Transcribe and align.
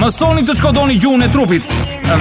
Më 0.00 0.08
soni 0.14 0.42
të 0.46 0.54
shkodoni 0.58 0.96
gjuhën 1.00 1.22
e 1.26 1.28
trupit 1.32 1.66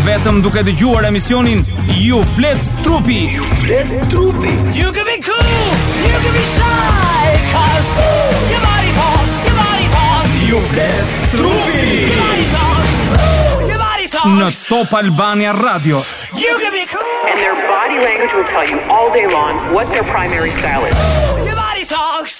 Vetëm 0.06 0.42
duke 0.44 0.64
të 0.68 0.74
gjuar 0.80 1.08
emisionin 1.08 1.62
Ju 1.96 2.20
flet 2.36 2.68
trupi 2.86 3.20
Ju 3.38 3.46
flet 3.64 3.94
trupi 4.12 4.54
You 4.76 4.92
can 4.96 5.06
be 5.08 5.18
cool, 5.24 5.56
you 6.04 6.18
can 6.20 6.34
be 6.36 6.44
shy 6.44 7.24
Cause 7.54 7.92
uh, 8.04 8.52
your 8.52 8.64
body 8.68 8.92
talks, 8.98 9.32
your 9.48 9.58
body 9.64 9.88
talks 9.94 10.36
Ju 10.50 10.60
flet 10.74 11.08
trupi 11.38 11.88
Your 12.02 12.20
body 12.20 12.46
talks, 12.58 12.98
your 13.70 13.80
body 13.84 14.06
talks 14.12 14.36
Në 14.44 14.52
Top 14.68 14.98
Albania 15.00 15.56
Radio 15.56 16.04
You 16.36 16.54
can 16.60 16.72
be 16.76 16.84
cool 16.92 17.16
And 17.32 17.40
their 17.40 17.56
body 17.70 17.98
language 18.04 18.34
will 18.36 18.50
tell 18.54 18.68
you 18.68 18.78
all 18.92 19.08
day 19.16 19.28
long 19.32 19.56
What 19.74 19.88
their 19.96 20.04
primary 20.12 20.52
style 20.60 20.84
is 20.84 20.96
Your 21.48 21.56
body 21.56 21.86
talks 21.86 22.39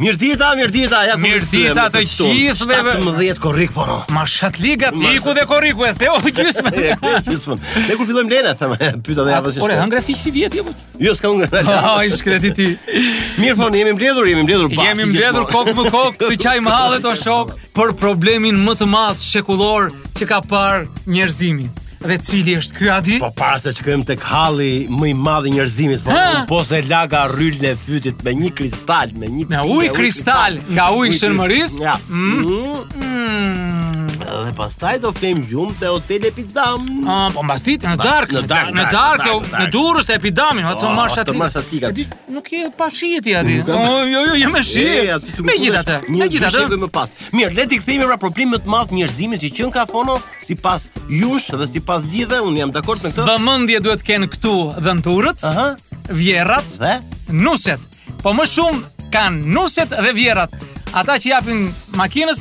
Mirë 0.00 0.16
dita, 0.16 0.46
mirë 0.56 0.72
dita, 0.72 0.98
ja 1.10 1.14
ku 1.16 1.20
Mirë 1.26 1.46
dita 1.52 1.82
të 1.92 2.00
qithve 2.08 2.78
17 2.78 3.40
korrik, 3.42 3.72
po. 3.74 3.84
Ma 4.16 4.22
shat 4.24 4.56
liga, 4.62 4.88
ti 4.96 5.10
ku 5.20 5.34
dhe 5.36 5.44
koriku 5.48 5.84
e 5.84 5.90
theu 5.98 6.14
o 6.16 6.22
gjysme 6.36 6.72
E 6.72 6.94
Ne 6.94 7.96
kur 7.98 8.06
fillojmë 8.08 8.30
lene, 8.32 8.54
thëmë, 8.56 8.88
pyta 9.08 9.26
dhe 9.26 9.34
javës 9.34 9.58
Por 9.60 9.74
e 9.74 9.76
hëngre 9.80 10.00
fi 10.06 10.16
si 10.16 10.32
vjetë, 10.38 10.62
jo? 10.62 10.72
jo, 11.08 11.12
s'ka 11.18 11.28
hëngre 11.28 11.64
Ha, 11.68 11.92
i 12.06 12.14
shkreti 12.14 12.52
ti 12.56 12.70
Mirë, 13.42 13.58
fono, 13.60 13.72
po, 13.74 13.76
jemi 13.76 13.92
mbledhur, 13.98 14.30
jemi 14.32 14.46
mbledhur 14.48 14.72
Jemi 14.80 15.10
mbledhur, 15.12 15.50
kokë 15.52 15.76
më 15.82 15.86
kokë, 15.92 16.20
të 16.32 16.40
qaj 16.46 16.56
më 16.64 16.78
halët 16.78 17.10
o 17.10 17.14
shokë 17.26 17.60
Për 17.76 17.92
problemin 18.00 18.64
më 18.64 18.78
të 18.80 18.88
madhë 18.96 19.20
shekullor 19.26 19.92
që 20.16 20.30
ka 20.32 20.40
par 20.48 20.88
njerëzimi 21.12 21.68
Dhe 22.00 22.16
cili 22.24 22.54
është 22.56 22.76
ky 22.78 22.86
Adi? 22.94 23.16
Po 23.20 23.28
para 23.36 23.58
se 23.60 23.74
të 23.76 23.84
kemi 23.84 24.06
tek 24.08 24.22
halli 24.24 24.72
më 24.88 25.10
i 25.10 25.12
madh 25.20 25.50
i 25.50 25.52
njerëzimit, 25.58 26.00
po 26.06 26.14
po 26.48 26.62
se 26.64 26.80
laga 26.88 27.26
rrylën 27.34 27.68
e 27.72 27.74
fytit 27.82 28.24
me 28.24 28.32
një 28.40 28.54
kristal, 28.62 29.12
me 29.20 29.28
një 29.28 29.46
me 29.52 29.60
ujë 29.76 29.92
kristal, 29.98 30.56
nga 30.72 30.88
ujë 30.96 31.10
i 31.12 31.18
Shënmëris. 31.20 31.76
Ja. 31.84 31.98
Mm. 32.08 32.56
Mm 33.04 33.89
dhe 34.20 34.52
pastaj 34.56 34.98
do 35.02 35.12
flim 35.16 35.40
gjumë 35.48 35.74
te 35.78 35.88
hoteli 35.90 36.28
Epidam. 36.28 36.86
Ah, 37.08 37.28
po 37.34 37.42
mbasti 37.44 37.76
në 37.80 37.96
dark, 37.98 38.32
në 38.34 38.42
dark, 38.48 38.70
jo, 38.70 38.74
në 38.76 38.84
dark, 38.92 39.50
në 39.60 39.66
durrës 39.72 40.08
te 40.08 40.16
Epidamin, 40.18 40.66
atë 40.70 40.90
marrsh 40.96 41.22
aty. 41.22 41.34
Marrsh 41.38 41.72
nuk 42.34 42.50
je 42.52 42.70
pa 42.76 42.88
shihet 42.92 43.24
ti 43.26 43.34
aty. 43.36 43.58
Jo, 43.66 43.96
jo, 44.10 44.24
jam 44.42 44.52
me 44.54 44.62
shi. 44.64 44.86
me 45.40 45.52
megjithatë. 45.52 46.00
Ne 46.12 46.80
më 46.84 46.90
pas. 46.94 47.14
Mirë, 47.34 47.54
le 47.56 47.66
ti 47.70 47.80
kthehemi 47.80 48.08
pra 48.10 48.16
problemi 48.20 48.52
më 48.56 48.62
të 48.64 48.70
madh 48.72 48.94
njerëzimit 48.96 49.44
që 49.44 49.52
qen 49.58 49.72
ka 49.74 49.86
fono 49.90 50.18
sipas 50.44 50.90
jush 51.08 51.50
dhe 51.56 51.66
sipas 51.68 52.08
gjithë, 52.12 52.42
un 52.44 52.56
jam 52.58 52.72
dakord 52.72 53.02
me 53.04 53.10
këtë. 53.12 53.26
Vëmendje 53.28 53.80
duhet 53.84 54.04
kanë 54.06 54.28
këtu 54.34 54.54
dhënturët. 54.88 55.44
Aha. 55.48 55.68
Vjerrat 56.10 56.78
dhe 56.82 56.98
nuset. 57.32 57.80
Po 58.20 58.34
më 58.36 58.46
shumë 58.54 59.08
kanë 59.14 59.54
nuset 59.54 59.94
dhe 59.94 60.12
vjerrat. 60.16 60.52
Ata 60.90 61.20
që 61.22 61.28
japin 61.30 61.68
makinës 61.94 62.38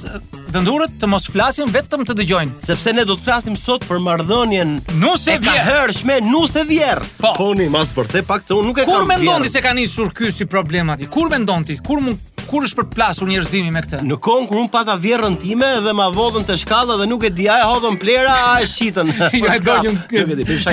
dhëndurët 0.53 0.93
të 1.01 1.07
mos 1.09 1.27
flasin 1.31 1.69
vetëm 1.73 2.03
të 2.09 2.15
dëgjojnë. 2.21 2.55
Sepse 2.65 2.93
ne 2.95 3.05
do 3.07 3.15
të 3.17 3.25
flasim 3.27 3.57
sot 3.59 3.85
për 3.89 4.01
marrëdhënien 4.05 4.75
nuse 5.01 5.35
hërshme, 5.35 5.57
Hershme 5.69 6.17
nuse 6.29 6.63
vjerë. 6.69 7.05
Po. 7.21 7.33
Foni 7.37 7.69
mas 7.73 7.91
për 7.95 8.09
te 8.13 8.23
pak 8.27 8.43
të 8.47 8.57
unë 8.57 8.69
nuk 8.69 8.81
e 8.83 8.87
kam. 8.87 8.95
Kur 8.95 9.09
mendon 9.09 9.45
ti 9.45 9.51
se 9.53 9.61
ka 9.63 9.73
nisur 9.77 10.11
ky 10.15 10.31
si 10.33 10.47
problem 10.49 10.91
aty? 10.95 11.07
Kur 11.11 11.29
mendon 11.33 11.65
ti? 11.67 11.77
Kur 11.85 12.03
mund 12.05 12.25
kur 12.49 12.63
është 12.65 12.79
përplasur 12.79 13.29
njerëzimi 13.29 13.69
me 13.69 13.81
këtë? 13.85 13.99
Në 14.09 14.15
kohën 14.25 14.47
kur 14.49 14.57
un 14.57 14.69
pata 14.73 14.95
vjerrën 14.97 15.35
time 15.43 15.67
dhe 15.85 15.93
ma 15.93 16.07
vodhën 16.15 16.47
te 16.47 16.55
shkalla 16.57 16.95
dhe 16.97 17.05
nuk 17.11 17.27
e 17.29 17.29
di 17.37 17.45
ai 17.45 17.59
hodhën 17.61 17.99
plera 18.01 18.33
a 18.47 18.55
e 18.63 18.65
shitën. 18.71 19.13
Ja 19.37 19.59
dogjën. 19.67 20.03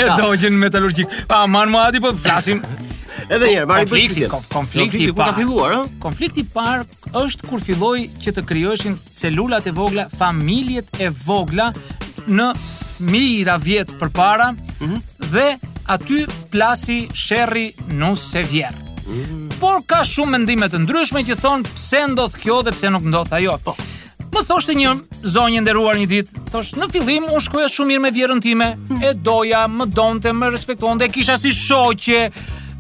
Ja 0.01 0.17
dogjën 0.23 0.57
metalurgjik. 0.65 1.25
Pa 1.29 1.45
marr 1.51 1.69
muadi 1.75 2.01
po 2.01 2.15
flasim 2.17 2.65
Edhe 3.27 3.49
një 3.51 3.57
herë, 3.59 3.67
marr 3.67 3.87
konflikti, 3.87 4.27
konflikti 4.55 5.09
parë 5.17 5.33
ka 5.33 5.37
filluar, 5.37 5.73
ëh. 5.75 5.95
Konflikti 6.03 6.45
i 6.45 6.47
parë 6.47 7.11
është 7.19 7.49
kur 7.49 7.63
filloi 7.65 8.05
që 8.23 8.37
të 8.37 8.45
krijoheshin 8.47 8.95
celulat 9.17 9.67
e 9.67 9.73
vogla, 9.75 10.05
familjet 10.15 10.93
e 11.03 11.09
vogla 11.25 11.73
në 12.31 12.47
mijëra 13.11 13.57
vjet 13.63 13.91
përpara, 13.99 14.53
ëh, 14.55 14.77
mhm. 14.85 15.01
dhe 15.33 15.49
aty 15.95 16.23
plasi 16.53 17.01
sherri 17.15 17.73
në 17.99 18.13
Sevier. 18.17 18.79
Mm. 19.07 19.51
Por 19.61 19.83
ka 19.89 20.01
shumë 20.05 20.33
mendime 20.37 20.67
të 20.71 20.83
ndryshme 20.85 21.23
që 21.27 21.37
thon 21.39 21.63
pse 21.67 22.03
ndodh 22.13 22.35
kjo 22.43 22.61
dhe 22.67 22.73
pse 22.75 22.91
nuk 22.91 23.07
ndodh 23.07 23.35
ajo. 23.39 23.55
Po. 23.65 23.75
Më 24.35 24.43
thoshte 24.49 24.75
një 24.77 24.91
zonjë 25.35 25.63
nderuar 25.65 25.95
një 25.99 26.07
ditë, 26.11 26.43
thosh, 26.53 26.75
në 26.77 26.91
fillim 26.95 27.27
u 27.33 27.39
shkoja 27.41 27.71
shumë 27.73 27.93
mirë 27.95 28.03
me 28.07 28.11
vjerën 28.13 28.43
time, 28.45 28.67
hmm. 28.77 29.03
e 29.07 29.15
doja, 29.17 29.63
më 29.73 29.87
donte, 29.97 30.35
më 30.37 30.51
respektonte, 30.53 31.07
kisha 31.15 31.39
si 31.41 31.55
shoqe, 31.57 32.25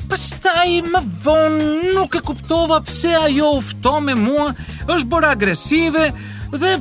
Pastaj 0.06 0.68
më 0.86 1.00
vonë 1.24 1.66
nuk 1.96 2.14
e 2.14 2.22
kuptova 2.22 2.78
pse 2.86 3.10
ajo 3.24 3.48
ufto 3.58 3.96
me 4.04 4.14
mua, 4.18 4.50
është 4.86 5.08
bërë 5.12 5.30
agresive 5.34 6.04
dhe 6.62 6.74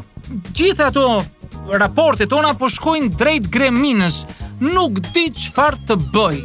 gjithë 0.57 0.85
ato 0.85 1.05
raportet 1.79 2.35
ona 2.37 2.51
po 2.59 2.69
shkojnë 2.69 3.13
drejt 3.17 3.49
greminës. 3.55 4.21
Nuk 4.61 5.01
di 5.15 5.25
çfarë 5.33 5.81
të 5.89 5.97
bëj. 6.13 6.37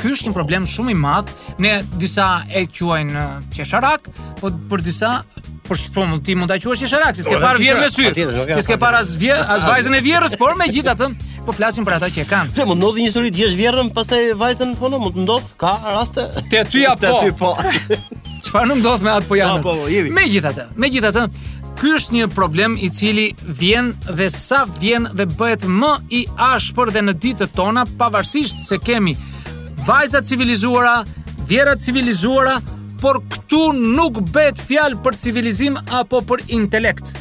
Ky 0.00 0.12
është 0.12 0.28
një 0.28 0.36
problem 0.36 0.68
shumë 0.68 0.92
i 0.92 0.98
madh, 1.00 1.32
ne 1.64 1.74
disa 2.02 2.28
e 2.52 2.66
quajnë 2.68 3.24
qesharak, 3.56 4.10
po 4.42 4.52
për 4.70 4.84
disa 4.84 5.16
për 5.68 6.06
mund 6.10 6.24
ti 6.26 6.34
mund 6.36 6.50
ta 6.50 6.58
quash 6.60 6.84
sharak, 6.90 7.14
si 7.16 7.24
s'ke 7.24 7.38
parë 7.40 7.60
vjerë 7.60 7.80
me 7.80 7.88
sy. 7.90 8.08
Ti 8.12 8.60
s'ke 8.64 8.76
parë 8.80 8.98
as 9.00 9.12
vjerë, 9.20 9.46
as 9.54 9.64
vajzën 9.66 9.96
e 9.98 10.02
vjerrës, 10.04 10.36
por 10.40 10.58
megjithatë 10.60 11.08
po 11.46 11.52
flasim 11.56 11.84
për 11.86 11.98
ata 11.98 12.10
që 12.12 12.24
e 12.24 12.28
kanë. 12.28 12.54
Po 12.58 12.66
mund 12.68 12.82
ndodhi 12.82 13.04
një 13.06 13.10
histori 13.10 13.32
të 13.32 13.42
jesh 13.44 13.56
vjerrën, 13.58 13.90
pastaj 13.96 14.22
vajzën 14.40 14.74
në 14.74 14.92
në 14.94 15.00
mund 15.04 15.16
të 15.18 15.24
ndodh, 15.24 15.48
ka 15.60 15.72
raste. 15.86 16.26
Te 16.52 16.64
ty 16.68 16.84
apo? 16.90 17.00
Te 17.00 17.12
ty 17.20 17.34
po. 17.40 17.54
Çfarë 18.44 18.68
nuk 18.70 18.82
ndodh 18.82 19.04
me 19.06 19.12
atë 19.14 19.28
po 19.28 19.38
janë? 19.40 19.62
Po, 19.64 19.72
po, 19.72 19.84
po, 19.84 19.92
jemi. 19.92 20.12
Megjithatë, 20.18 20.68
megjithatë, 20.80 21.26
ky 21.80 21.92
është 21.98 22.16
një 22.18 22.28
problem 22.36 22.76
i 22.80 22.88
cili 22.92 23.28
vjen 23.58 23.92
dhe 24.08 24.28
sa 24.32 24.64
vjen 24.78 25.08
dhe 25.16 25.26
bëhet 25.34 25.64
më 25.68 25.92
i 26.20 26.24
ashpër 26.52 26.92
dhe 26.94 27.02
në 27.08 27.16
ditët 27.24 27.56
tona 27.58 27.84
pavarësisht 27.98 28.60
se 28.68 28.78
kemi 28.80 29.16
vajza 29.84 30.20
civilizuara, 30.24 31.00
vjera 31.50 31.74
civilizuara, 31.76 32.56
por 33.00 33.20
këtu 33.32 33.62
nuk 33.96 34.20
bëhet 34.34 34.60
fjalë 34.68 34.98
për 35.04 35.16
civilizim 35.18 35.78
apo 35.98 36.20
për 36.30 36.44
intelekt. 36.56 37.12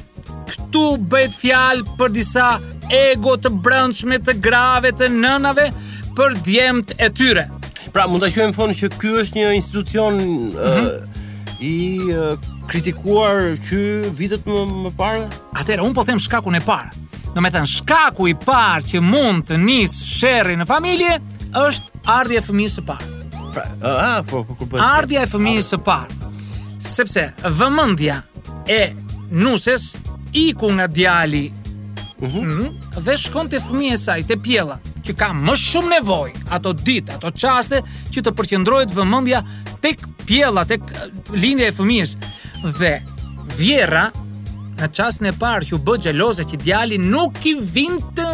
Këtu 0.50 0.84
bëhet 1.12 1.34
fjalë 1.38 1.96
për 2.00 2.14
disa 2.16 2.50
ego 2.94 3.36
të 3.42 3.52
brëndshme 3.66 4.20
të 4.28 4.36
grave 4.44 4.92
të 4.98 5.10
nënave 5.14 5.70
për 6.18 6.38
djemt 6.46 6.96
e 7.00 7.10
tyre. 7.16 7.48
Pra 7.94 8.08
mund 8.10 8.24
ta 8.26 8.30
shohim 8.34 8.54
fon 8.58 8.74
që 8.76 8.92
ky 9.00 9.14
është 9.22 9.40
një 9.40 9.54
institucion 9.60 10.18
mm 10.18 10.52
-hmm. 10.58 11.22
i 11.62 11.76
kritikuar 12.68 13.58
që 13.70 13.84
vitet 14.20 14.46
më, 14.48 14.60
më 14.84 14.92
parë. 15.00 15.26
Atëherë 15.62 15.86
un 15.88 15.94
po 15.94 16.04
them 16.04 16.20
shkakun 16.20 16.56
e 16.56 16.62
parë. 16.66 16.92
Do 17.34 17.42
të 17.42 17.50
thënë 17.50 17.74
shkaku 17.78 18.28
i 18.28 18.36
parë 18.46 18.86
që 18.92 19.00
mund 19.02 19.48
të 19.50 19.58
nisë 19.58 20.02
sherrin 20.18 20.60
në 20.62 20.66
familje 20.70 21.14
është 21.52 22.06
ardhja 22.06 22.40
e 22.40 22.46
fëmisë 22.46 22.76
së 22.82 22.84
parë. 22.90 23.23
Pra, 23.53 23.75
a, 24.18 24.24
po, 24.24 24.44
po, 24.44 24.56
po, 24.66 24.78
Ardhja 24.81 25.22
e 25.25 25.30
fëmijës 25.30 25.69
së 25.75 25.80
parë. 25.86 26.31
Sepse 26.84 27.28
vëmendja 27.59 28.18
e 28.74 28.80
nuses 29.31 29.91
i 30.36 30.47
ku 30.58 30.72
nga 30.75 30.88
djali. 30.90 31.46
Uhum. 32.24 32.44
Mm, 32.47 32.84
dhe 33.03 33.18
shkon 33.19 33.50
të 33.52 33.59
fëmia 33.62 33.97
saj, 34.00 34.22
te 34.30 34.38
Pjella, 34.40 34.78
që 35.03 35.16
ka 35.19 35.31
më 35.36 35.58
shumë 35.59 35.90
nevojë 35.97 36.44
ato 36.56 36.72
ditë, 36.72 37.18
ato 37.18 37.31
çaste 37.42 37.81
që 38.16 38.24
të 38.24 38.34
përqendrohet 38.40 38.94
vëmendja 38.96 39.42
tek 39.84 40.06
Pjella, 40.24 40.63
tek 40.69 40.86
eh, 40.96 41.09
lindja 41.36 41.68
e 41.68 41.75
fëmijës. 41.75 42.16
Dhe 42.80 42.94
vjerra, 43.60 44.06
në 44.78 44.88
qasën 44.96 45.28
e 45.30 45.34
parë 45.40 45.68
që 45.70 45.75
u 45.75 45.80
bë 45.86 45.96
gjelose 46.08 46.46
që 46.50 46.58
djali 46.64 46.98
nuk 47.00 47.44
i 47.50 47.54
vinte, 47.75 48.25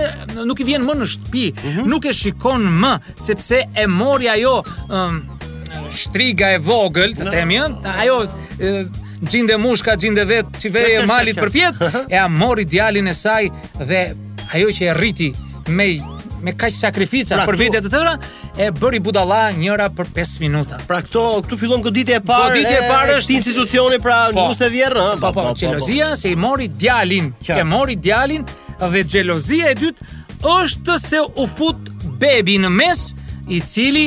nuk 0.48 0.60
i 0.64 0.68
vjen 0.68 0.86
më 0.86 0.96
në 1.02 1.08
shtëpi, 1.14 1.46
uh 1.52 1.58
mhm. 1.66 1.80
-huh. 1.80 1.86
nuk 1.92 2.06
e 2.10 2.14
shikon 2.16 2.64
më, 2.82 2.94
sepse 3.20 3.62
e 3.84 3.88
mori 3.88 4.30
ajo 4.30 4.64
um, 4.90 5.22
shtriga 5.92 6.52
e 6.52 6.58
vogël, 6.60 7.12
të 7.18 7.30
themi, 7.32 7.60
ajo 8.00 8.18
gjinde 9.30 9.58
mushka, 9.58 9.96
gjinde 9.96 10.26
vetë, 10.26 10.50
që 10.62 10.72
veje 10.74 11.06
malit 11.06 11.38
për 11.38 11.52
pjetë, 11.54 11.90
e 12.14 12.18
a 12.18 12.28
mori 12.28 12.66
djalin 12.66 13.08
e 13.08 13.14
saj 13.14 13.50
dhe 13.88 14.04
ajo 14.54 14.68
që 14.68 14.84
e 14.90 14.94
rriti 14.94 15.34
me 15.68 15.88
me 16.42 16.54
kaq 16.58 16.74
sakrifica 16.76 17.36
pra, 17.36 17.46
për 17.50 17.56
këtu... 17.56 17.64
vite 17.64 17.82
të 17.86 17.92
tëra 17.94 18.14
e 18.68 18.70
bëri 18.76 19.00
budalla 19.04 19.42
njëra 19.56 19.90
për 19.96 20.10
5 20.16 20.38
minuta. 20.44 20.80
Pra 20.88 21.02
këto 21.06 21.24
këtu 21.46 21.60
fillon 21.64 21.84
goditja 21.86 22.20
e 22.20 22.24
parë. 22.26 22.54
Goditja 22.54 22.84
e 22.84 22.88
parë 22.90 23.18
është 23.20 23.38
institucioni 23.40 24.00
pra 24.04 24.20
po, 24.34 24.48
nuse 24.52 24.70
vjerr, 24.74 25.00
ha. 25.00 25.20
Po, 25.22 25.32
po, 25.36 25.50
xhelozia 25.56 26.12
po, 26.12 26.12
po, 26.12 26.16
po. 26.16 26.22
se 26.22 26.32
i 26.34 26.40
mori 26.40 26.70
djalin, 26.76 27.32
e 27.60 27.64
mori 27.68 27.96
djalin 28.00 28.46
dhe 28.80 29.06
xhelozia 29.06 29.72
e 29.74 29.78
dytë 29.80 30.12
është 30.50 31.00
se 31.02 31.22
u 31.44 31.48
fut 31.48 31.90
bebi 32.20 32.60
në 32.64 32.70
mes 32.72 33.08
i 33.52 33.60
cili 33.60 34.06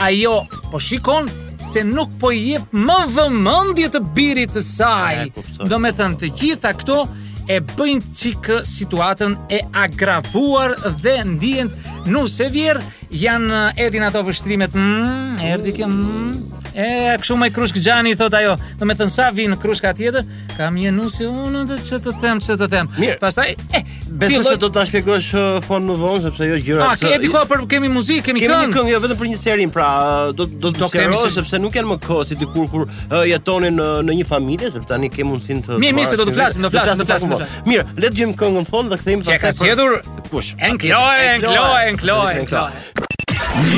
ajo 0.00 0.44
po 0.70 0.78
shikon 0.80 1.26
se 1.60 1.82
nuk 1.84 2.12
po 2.22 2.30
i 2.32 2.52
jep 2.52 2.70
më 2.72 2.98
vëmendje 3.16 3.90
të 3.96 4.04
birit 4.16 4.54
të 4.56 4.62
saj. 4.64 5.24
Do 5.58 5.76
të 5.82 5.92
thënë 5.98 6.22
të 6.22 6.30
gjitha 6.40 6.70
këto 6.78 7.02
e 7.50 7.58
bëjnë 7.76 8.12
që 8.20 8.30
kë 8.46 8.58
situatën 8.70 9.32
e 9.50 9.58
agravuar 9.84 10.76
dhe 11.02 11.16
ndijen 11.32 11.72
në 12.06 12.22
se 12.34 12.46
vjerë 12.54 12.84
janë 13.16 13.60
edin 13.82 14.04
eh, 14.04 14.06
ato 14.06 14.20
vështrimet, 14.26 14.74
mm, 14.76 15.38
erdi 15.50 15.72
kjo, 15.74 15.86
mm, 15.90 16.58
e, 16.70 16.86
a 17.10 17.16
këshu 17.20 17.34
me 17.38 17.48
krushk 17.54 17.80
gjani, 17.82 18.12
thot 18.18 18.34
ajo, 18.38 18.54
do 18.78 18.86
me 18.86 18.94
thënë 18.98 19.10
sa 19.12 19.28
vinë 19.34 19.58
krushka 19.60 19.90
tjetër 19.98 20.26
kam 20.56 20.78
një 20.78 20.92
nusi 20.94 21.26
unë 21.26 21.64
dhe 21.72 21.78
që 21.88 22.00
të 22.06 22.14
them, 22.22 22.40
që 22.46 22.56
të 22.60 22.68
them. 22.72 22.90
Mirë, 22.98 23.16
Pastaj, 23.22 23.50
e, 23.74 23.82
besë 24.20 24.44
se 24.52 24.54
do 24.62 24.70
të 24.70 24.84
shpjegosh 24.92 25.30
uh, 25.34 25.58
fond 25.66 25.90
në 25.90 25.98
vonë, 26.00 26.22
sepse 26.28 26.48
jo 26.52 26.60
gjyra. 26.62 26.78
A, 26.84 26.92
ah, 26.94 27.00
ke 27.00 27.10
erdi 27.16 27.32
eh, 27.32 27.48
për 27.54 27.66
kemi 27.74 27.90
muzikë, 27.96 28.24
kemi 28.30 28.44
këngë. 28.44 28.52
Kemi 28.54 28.66
këngë, 28.68 28.78
këng, 28.78 28.92
jo, 28.94 29.02
vetëm 29.06 29.20
për 29.24 29.30
një 29.32 29.40
serin, 29.42 29.74
pra, 29.74 29.88
do, 30.30 30.46
do, 30.46 30.70
do, 30.70 30.74
do 30.78 30.86
të 30.86 30.92
serosh, 31.02 31.26
se... 31.26 31.34
sepse 31.40 31.60
nuk 31.64 31.80
janë 31.80 31.90
më 31.90 31.98
kohë, 32.06 32.28
si 32.30 32.38
dikur, 32.40 32.70
kur 32.70 32.86
uh, 32.86 33.20
jetoni 33.26 33.72
në, 33.74 33.90
në 34.06 34.18
një 34.22 34.28
familje, 34.30 34.70
sepse 34.76 34.92
tani 34.92 35.10
kemi 35.10 35.34
mundësin 35.34 35.64
të... 35.66 35.80
Mirë, 35.82 35.98
mirë, 35.98 36.14
se 36.14 36.20
do 36.20 36.28
të 36.30 36.36
flasim, 36.38 36.62
do 36.64 36.70
flasim, 36.72 37.02
do 37.02 37.08
flasim, 37.10 37.34
flasim. 37.36 37.68
Mirë, 37.72 37.86
letë 38.06 38.22
gjemë 38.22 38.38
këngë 38.40 38.66
në 38.66 38.70
fond 38.70 38.92
dhe 38.94 39.00
këthejmë... 39.02 39.26
Që 39.30 39.40
ka 39.42 39.52
tjetur 39.58 39.98
kush. 40.30 40.54
Enkloj, 40.58 41.26
enkloj, 41.34 41.86
enkloj, 41.86 42.34
enkloj. 42.40 42.70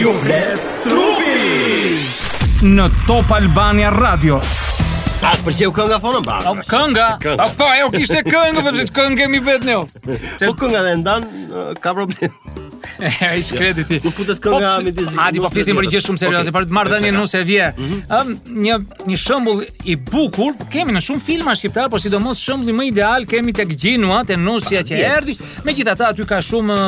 Ju 0.01 0.13
vret 0.25 0.69
trupi. 0.85 1.97
Në 2.63 2.87
Top 3.09 3.33
Albania 3.35 3.91
Radio. 3.91 4.39
A 5.23 5.33
të 5.39 5.69
u 5.71 5.75
kënga 5.75 6.01
fonë, 6.03 6.21
bra? 6.27 6.41
O 6.51 6.57
kënga? 6.67 7.07
O 7.39 7.47
po, 7.59 7.69
e 7.71 7.85
u 7.87 7.93
kishte 7.95 8.21
kënga, 8.27 8.59
po, 8.63 8.67
përse 8.73 8.89
të 8.91 8.97
këngemi 8.97 9.39
mi 9.39 9.45
vetë 9.47 9.71
njo. 9.71 9.85
Po 10.03 10.55
kënga 10.59 10.83
dhe 10.89 10.97
ndanë, 10.99 11.47
ka 11.83 11.95
problem. 11.95 12.61
Ai 13.33 13.43
shkreti 13.43 13.85
ti. 13.87 14.01
U 14.07 14.11
futet 14.15 14.41
kënga 14.43 14.73
po, 14.77 14.85
me 14.87 14.93
dizi. 14.95 15.15
Hadi 15.19 15.43
po 15.43 15.51
flisim 15.53 15.79
për 15.79 15.89
gjë 15.93 16.01
shumë 16.07 16.23
serioze, 16.23 16.49
okay. 16.49 16.57
për 16.59 16.69
të 16.71 16.77
marrë 16.77 16.93
dhënien 16.97 17.19
nëse 17.21 17.43
vje. 17.49 17.67
Mhm. 17.79 17.99
Ëm 18.19 18.33
një 18.67 18.79
një 19.11 19.19
shembull 19.23 19.63
i 19.93 19.97
bukur, 20.09 20.57
kemi 20.73 20.95
në 20.97 21.03
shumë 21.07 21.25
filma 21.27 21.55
shqiptar, 21.59 21.91
por 21.93 22.03
sidomos 22.03 22.41
shembulli 22.43 22.75
më 22.79 22.89
ideal 22.93 23.29
kemi 23.31 23.55
tek 23.57 23.75
Gjinua, 23.83 24.23
te 24.29 24.37
Nusja 24.39 24.83
ah, 24.83 24.87
që 24.89 25.01
erdhi. 25.17 25.37
Megjithatë 25.67 26.09
aty 26.13 26.27
ka 26.29 26.41
shumë 26.45 26.79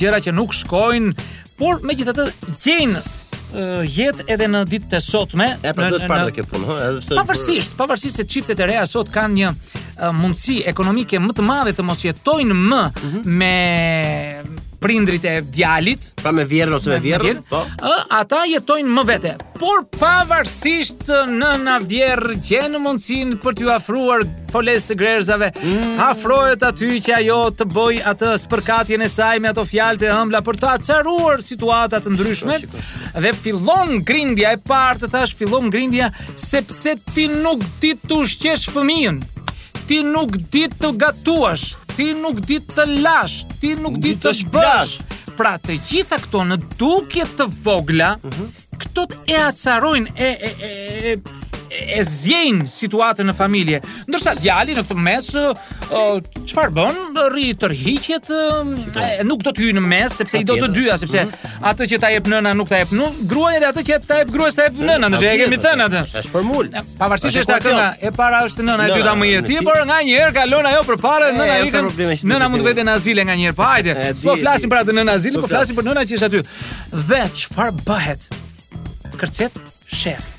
gjëra 0.00 0.20
që 0.26 0.34
nuk 0.36 0.54
shkojnë, 0.56 1.16
por 1.60 1.82
megjithatë 1.84 2.24
gjejnë 2.62 3.00
uh, 3.00 3.82
jetë 3.86 4.26
edhe 4.32 4.48
në 4.48 4.62
ditët 4.70 4.96
e 4.96 5.02
sotme. 5.04 5.50
E 5.60 5.74
pra 5.76 5.90
parë 6.08 6.36
këtë 6.38 6.50
punë, 6.50 6.78
edhe 6.88 7.00
pse 7.04 7.18
Pavarësisht, 7.18 7.76
pavarësisht 7.80 8.22
se 8.22 8.26
çiftet 8.34 8.62
e 8.64 8.70
reja 8.72 8.86
sot 8.88 9.10
kanë 9.14 9.36
një 9.42 9.50
uh, 9.50 10.08
mundësi 10.16 10.60
ekonomike 10.72 11.20
më 11.20 11.36
të 11.40 11.46
madhe 11.50 11.74
të 11.76 11.86
mos 11.90 12.06
jetojnë 12.08 12.56
më 12.60 12.82
mm 12.86 13.12
-hmm. 13.12 13.38
me 13.42 14.66
prindrit 14.80 15.24
e 15.24 15.40
djalit, 15.42 16.20
pa 16.22 16.32
me 16.32 16.44
vjerën 16.44 16.74
ose 16.74 16.90
me 16.90 16.98
vjerën, 17.00 17.36
po. 17.50 17.60
Ë, 17.60 17.96
ata 18.18 18.40
jetojnë 18.56 18.92
më 18.96 19.02
vete, 19.08 19.32
por 19.60 19.84
pavarësisht 19.98 21.04
nëna 21.28 21.76
vjerr 21.84 22.32
gjen 22.48 22.78
mundsinë 22.80 23.36
për 23.42 23.58
t'ju 23.58 23.68
ofruar 23.74 24.24
foles 24.50 24.86
së 24.90 24.96
grerzave. 25.00 25.50
Mm. 25.62 25.92
Afrohet 26.00 26.64
aty 26.64 26.94
që 27.04 27.14
ajo 27.18 27.36
të 27.60 27.66
bëj 27.70 27.98
atë 28.14 28.30
spërkatjen 28.46 29.04
e 29.04 29.10
saj 29.16 29.36
me 29.44 29.52
ato 29.52 29.66
fjalët 29.68 30.06
e 30.08 30.14
ëmbla 30.16 30.40
për 30.46 30.58
të 30.62 30.70
acaruar 30.76 31.44
situata 31.44 32.00
të 32.00 32.14
ndryshme. 32.14 32.56
Dhe 33.20 33.34
fillon 33.36 33.98
grindja 34.08 34.54
e 34.56 34.62
parë 34.72 35.02
të 35.04 35.12
thash 35.12 35.36
fillon 35.38 35.68
grindja 35.70 36.08
sepse 36.40 36.96
ti 37.12 37.28
nuk 37.30 37.60
ditë 37.84 38.08
të 38.08 38.22
ushqesh 38.24 38.70
fëmijën. 38.74 39.20
Ti 39.90 40.00
nuk 40.06 40.34
ditë 40.54 40.80
të 40.80 40.94
gatuash 41.04 41.68
ti 41.96 42.12
nuk 42.16 42.38
ditë 42.46 42.74
të 42.78 42.84
lash, 43.02 43.40
ti 43.60 43.72
nuk 43.78 43.96
ditë 44.02 44.22
të 44.28 44.32
shbash. 44.42 44.94
Pra 45.40 45.54
të 45.62 45.76
gjitha 45.88 46.18
këto 46.20 46.42
në 46.50 46.58
dukje 46.78 47.24
të 47.38 47.46
vogla, 47.64 48.10
mm 48.20 48.30
-hmm. 48.30 48.48
këto 48.82 49.02
të 49.06 49.16
e 49.26 49.36
acarojnë, 49.50 50.08
e, 50.16 50.30
e, 50.48 50.50
e, 50.68 50.70
e, 51.12 51.98
e 51.98 52.00
zjenë 52.04 52.66
situatën 52.70 53.26
në 53.30 53.34
familje. 53.38 53.80
Ndërsa 54.10 54.34
djali 54.40 54.74
në 54.76 54.82
këtë 54.84 54.96
mesë, 55.00 55.44
çfarë 56.46 56.72
bën? 56.76 56.98
Rri 57.30 57.48
tërhiqet, 57.58 58.28
um, 58.34 58.70
nuk 59.26 59.42
do 59.44 59.52
të 59.54 59.64
hyjë 59.64 59.76
në 59.78 59.82
mes 59.90 60.14
sepse 60.20 60.40
i 60.40 60.46
do 60.46 60.56
të 60.58 60.68
dyja, 60.74 60.96
sepse 61.00 61.22
mhm. 61.26 61.50
atë 61.70 61.88
që 61.90 61.98
ta 62.02 62.10
jep 62.12 62.28
nëna 62.30 62.52
nuk 62.58 62.68
ta 62.70 62.78
jep 62.82 62.92
nuk 62.96 63.18
gruaja 63.30 63.60
dhe 63.62 63.68
atë 63.72 63.84
që 63.88 63.98
ta 64.06 64.20
jep 64.22 64.32
gruaja 64.32 64.56
ta 64.60 64.66
jep 64.68 64.78
nëna, 64.80 65.10
ndërsa 65.12 65.28
e 65.32 65.36
kemi 65.42 65.58
thënë 65.62 65.86
atë. 65.88 66.02
Është 66.22 66.32
formul. 66.32 66.70
Pavarësisht 67.00 67.40
është 67.42 67.58
atë 67.58 67.76
e 68.10 68.14
para 68.16 68.42
është 68.48 68.66
nëna, 68.68 68.88
e 68.88 68.96
dyta 68.98 69.14
më 69.20 69.28
e 69.40 69.44
ti, 69.50 69.58
por 69.66 69.82
nganjëherë 69.90 70.34
kalon 70.38 70.70
ajo 70.72 70.84
përpara 70.90 71.30
nëna 71.36 71.60
i 71.66 71.72
kanë 71.74 72.18
nëna 72.34 72.50
mund 72.54 72.66
vete 72.66 72.86
në 72.86 72.96
azile 72.98 73.26
nganjëherë. 73.28 73.56
Po 73.60 73.68
hajde. 73.72 73.96
Po 74.24 74.38
flasim 74.40 74.72
për 74.72 74.84
atë 74.84 74.98
nëna 75.00 75.18
azile, 75.20 75.42
po 75.42 75.50
flasim 75.50 75.78
për 75.80 75.90
nëna 75.90 76.06
që 76.10 76.18
është 76.20 76.32
aty. 76.32 76.44
Dhe 77.12 77.22
çfarë 77.44 77.78
bëhet? 77.86 78.28
Kërcet, 79.20 79.58
sherr 79.90 80.29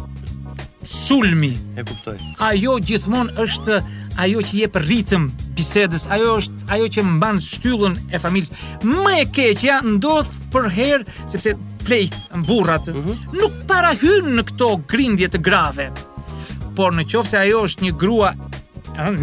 sulmi. 0.83 1.57
E 1.77 1.83
kuptoj. 1.83 2.17
Ajo 2.39 2.77
gjithmonë 2.79 3.31
është 3.43 3.81
ajo 4.21 4.41
që 4.45 4.57
jep 4.63 4.75
ritëm 4.83 5.23
bisedës, 5.57 6.03
ajo 6.13 6.35
është 6.41 6.67
ajo 6.75 6.89
që 6.95 7.03
mban 7.15 7.39
shtyllën 7.41 7.95
e 8.13 8.19
familjes. 8.21 8.53
Më 8.85 9.13
e 9.23 9.25
keqja 9.37 9.79
ndodh 9.95 10.29
për 10.53 10.67
herë 10.77 11.17
sepse 11.31 11.55
plejt 11.81 12.13
burrat 12.47 12.91
mm 12.91 12.99
-hmm. 13.01 13.35
nuk 13.41 13.53
parahyn 13.69 14.25
në 14.37 14.43
këto 14.51 14.67
grindje 14.91 15.29
të 15.33 15.41
grave. 15.41 15.87
Por 16.75 16.93
në 16.93 17.03
qofë 17.09 17.29
se 17.31 17.37
ajo 17.37 17.63
është 17.67 17.87
një 17.87 17.93
grua 17.97 18.31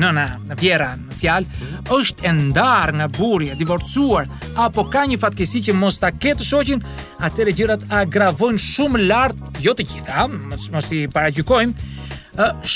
nëna, 0.02 0.24
në 0.48 0.54
vjera, 0.60 0.88
në 0.98 1.14
fjalë, 1.20 1.46
mhm. 1.46 1.90
është 1.98 2.24
e 2.28 2.30
ndarë 2.32 2.94
nga 2.98 3.08
burje, 3.18 3.54
divorcuar, 3.54 4.24
apo 4.56 4.82
ka 4.92 5.04
një 5.06 5.16
fatkesi 5.22 5.60
që 5.66 5.72
mos 5.74 5.98
ta 6.02 6.10
ketë 6.10 6.44
shoqin, 6.50 6.80
atëre 7.26 7.52
gjërat 7.58 7.82
agravojnë 8.00 8.64
shumë 8.72 9.04
lartë, 9.10 9.50
jo 9.66 9.72
të 9.74 9.84
gjitha, 9.90 10.26
mos, 10.72 10.86
i 10.86 10.88
t'i 10.90 11.02
paragjykojmë, 11.08 11.74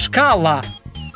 shkalla 0.03 0.59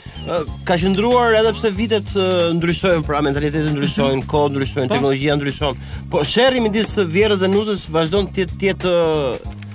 Ka 0.65 0.73
qëndruar 0.77 1.35
edhe 1.39 1.51
pse 1.53 1.69
vitet 1.77 2.09
ndryshojnë, 2.57 3.03
pra 3.05 3.21
mentaliteti 3.21 3.69
ndryshojnë, 3.75 4.21
mhm. 4.21 4.27
kohë 4.29 4.49
ndryshojnë, 4.53 4.87
po? 4.87 4.93
teknologjia 4.95 5.35
ndryshon. 5.35 5.75
Po 6.11 6.23
sherri 6.23 6.59
midis 6.61 6.97
vjerrës 7.09 7.41
dhe 7.45 7.49
nuzës 7.53 7.87
vazhdon 7.93 8.27
të 8.35 8.47
jetë 8.65 8.93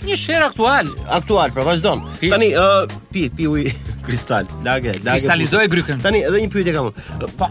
Një 0.05 0.17
shër 0.19 0.45
aktual. 0.49 0.91
Aktual, 1.09 1.53
pra 1.55 1.65
vazhdo. 1.67 1.95
Tani, 2.21 2.51
ë, 2.55 2.65
uh, 2.65 2.99
pi, 3.15 3.29
pi 3.33 3.47
uj, 3.51 3.63
kristal. 4.07 4.45
lage, 4.65 4.93
lage. 5.03 5.17
Kristalizoi 5.17 5.67
grykën. 5.73 6.03
Tani 6.05 6.25
edhe 6.29 6.43
një 6.43 6.51
pyetje 6.53 6.75
kam. 6.77 6.93
Po. 7.41 7.49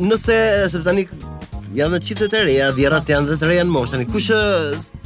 Nëse 0.00 0.38
se 0.72 0.80
tani 0.84 1.04
janë 1.76 1.96
në 2.00 2.02
çiftet 2.06 2.34
e 2.34 2.40
reja, 2.48 2.70
vjerrat 2.74 3.08
janë 3.12 3.32
dhe 3.34 3.38
të 3.44 3.50
reja 3.52 3.66
në 3.68 3.74
moshë. 3.76 3.94
Tani 3.94 4.08
kush 4.10 4.30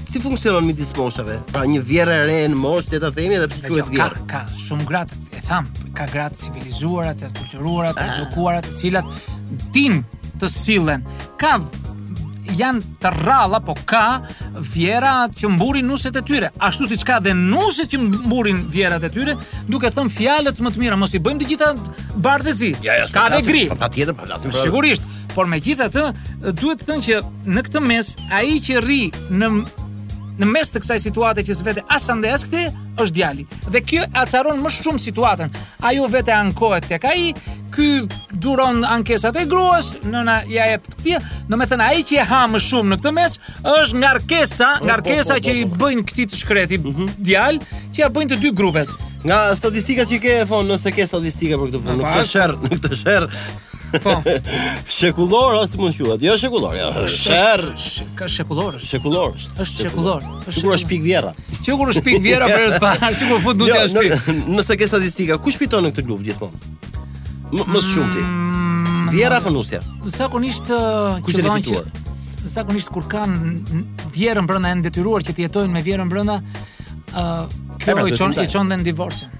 si 0.08 0.22
funksionon 0.24 0.68
disë 0.76 0.96
moshave? 0.96 1.38
Pra 1.52 1.66
një 1.68 1.82
vjerë 1.88 2.14
e 2.22 2.26
re 2.30 2.38
në 2.54 2.60
moshë, 2.60 2.94
le 2.96 3.02
ta 3.04 3.10
themi 3.14 3.36
edhe 3.38 3.48
pse 3.52 3.66
kuhet 3.66 3.90
vjerë. 3.92 4.22
Ka, 4.32 4.46
ka 4.48 4.60
shumë 4.62 4.86
gratë 4.88 5.20
e 5.36 5.42
tham, 5.48 5.68
ka 5.98 6.08
gratë 6.14 6.42
civilizuara, 6.46 7.12
të 7.20 7.28
kulturuara, 7.40 7.92
të 7.98 8.08
edukuara, 8.14 8.62
ah. 8.62 8.68
të 8.68 8.80
cilat 8.82 9.12
din 9.76 10.00
të 10.40 10.50
sillen. 10.54 11.04
Ka 11.40 11.56
janë 12.58 12.94
të 13.02 13.10
rralla, 13.20 13.60
po 13.64 13.74
ka 13.88 14.22
vjera 14.72 15.12
që 15.38 15.50
mburin 15.54 15.86
nuset 15.88 16.16
e 16.18 16.22
tyre. 16.26 16.50
Ashtu 16.68 16.88
siç 16.90 17.04
ka 17.08 17.18
dhe 17.24 17.34
nuset 17.38 17.92
që 17.92 18.00
mburin 18.02 18.64
vjerat 18.72 19.04
e 19.06 19.12
tyre, 19.14 19.36
duke 19.70 19.90
thënë 19.94 20.14
fjalët 20.16 20.60
më 20.64 20.74
të 20.74 20.82
mira, 20.84 20.98
mos 21.00 21.14
i 21.16 21.20
bëjmë 21.22 21.42
të 21.44 21.50
gjitha 21.52 21.70
bardhëzi. 22.28 22.74
Ja, 22.84 22.98
ja, 23.02 23.06
ka 23.14 23.28
dhe 23.36 23.42
gri. 23.46 23.66
Patjetër, 23.78 24.16
pa 24.18 24.26
patjetër. 24.26 24.54
Po 24.54 24.62
Sigurisht, 24.64 25.08
por 25.36 25.48
megjithatë, 25.52 26.06
duhet 26.58 26.82
të 26.82 26.86
thënë 26.90 27.08
që 27.10 27.20
në 27.54 27.66
këtë 27.68 27.84
mes 27.86 28.14
ai 28.40 28.58
që 28.66 28.80
rri 28.84 29.02
në 29.30 29.52
në 30.42 30.46
mes 30.48 30.70
të 30.72 30.80
kësaj 30.82 30.96
situate 31.02 31.44
që 31.46 31.56
zvete 31.58 31.82
asande 31.92 32.30
as 32.30 32.44
këti, 32.46 32.64
është 33.02 33.16
djali. 33.16 33.44
Dhe 33.74 33.82
kjo 33.84 34.04
acaron 34.16 34.60
më 34.62 34.70
shumë 34.70 35.02
situatën. 35.02 35.52
Ajo 35.90 36.06
vete 36.12 36.32
ankohet 36.34 36.86
tek 36.90 37.06
ai, 37.10 37.26
ky 37.74 38.04
duron 38.42 38.84
ankesat 38.86 39.36
e 39.36 39.44
gruas, 39.50 39.92
në 40.06 40.38
ja 40.52 40.68
jep 40.72 40.86
këtë. 40.92 41.18
Do 41.50 41.58
të 41.58 41.68
thënë 41.72 41.88
ai 41.90 42.04
që 42.06 42.20
e 42.22 42.26
ha 42.30 42.42
më 42.52 42.62
shumë 42.62 42.94
në 42.94 43.00
këtë 43.00 43.14
mes 43.18 43.38
është 43.72 44.02
ngarkesa, 44.02 44.72
po, 44.80 44.88
ngarkesa 44.90 45.34
po, 45.34 45.38
po, 45.38 45.46
që 45.46 45.54
i 45.54 45.68
bëjnë 45.82 46.06
këti 46.10 46.28
të 46.32 46.42
shkreti 46.42 46.78
mm 46.82 46.94
-hmm. 46.94 47.12
djal, 47.18 47.60
që 47.92 48.04
ja 48.04 48.08
bëjnë 48.10 48.34
të 48.36 48.40
dy 48.44 48.52
grupet. 48.54 48.94
Nga 49.24 49.38
statistika 49.58 50.04
që 50.06 50.20
ke 50.22 50.34
fon, 50.46 50.68
nëse 50.68 50.94
ke 50.94 51.06
statistika 51.06 51.56
për 51.58 51.66
këtë 51.66 51.82
punë, 51.84 51.96
nuk 51.98 52.14
të 52.14 52.24
sherr, 52.30 52.54
nuk 52.62 52.80
të 52.84 52.94
sherr. 53.02 53.26
Po. 54.02 54.22
shekullor 54.98 55.56
as 55.64 55.74
mund 55.76 55.96
quhet. 55.96 56.20
Jo 56.22 56.36
shekullor, 56.38 56.76
jo. 56.76 57.06
Sherr, 57.08 57.62
ka 58.16 58.28
shekullor. 58.28 58.76
Shekullor. 58.82 59.36
Është 59.60 59.86
shekullor. 59.86 60.24
Është 60.48 60.62
kur 60.66 60.74
është 60.76 60.88
pik 60.92 61.04
vjerra. 61.04 61.32
Që 61.64 61.76
kur 61.80 61.92
është 61.92 62.02
pik 62.06 62.18
vjerra 62.24 62.48
për 62.52 62.74
të 62.74 62.82
parë, 62.84 63.10
çu 63.18 63.28
po 63.30 63.38
fut 63.46 63.56
duci 63.56 63.74
jo, 63.74 63.86
është 63.88 64.36
Nëse 64.56 64.76
ke 64.78 64.88
statistika, 64.88 65.38
kush 65.40 65.56
fiton 65.60 65.86
në 65.88 65.92
këtë 65.92 66.08
luftë 66.08 66.28
gjithmonë? 66.28 66.60
Më 67.54 67.64
së 67.64 67.70
mm. 67.70 67.94
shumti. 67.94 68.26
Vjerra 69.14 69.38
apo 69.40 69.52
nusja? 69.54 69.80
Zakonisht 70.12 70.68
uh, 70.74 71.16
që 71.24 71.46
vjen 71.48 71.66
që 71.68 71.84
zakonisht 72.48 72.92
kur 72.92 73.04
kanë 73.12 73.84
vjerrën 74.14 74.46
brenda 74.48 74.70
janë 74.72 74.84
detyruar 74.88 75.24
që 75.26 75.34
të 75.36 75.46
jetojnë 75.46 75.74
me 75.74 75.82
vjerrën 75.84 76.12
brenda, 76.12 76.38
ë 76.38 77.00
uh, 77.16 77.58
pra, 77.82 77.96
kjo 78.04 78.06
i 78.08 78.14
çon 78.20 78.36
i 78.36 78.46
çon 78.48 78.68
në 78.72 78.82
divorcin. 78.86 79.32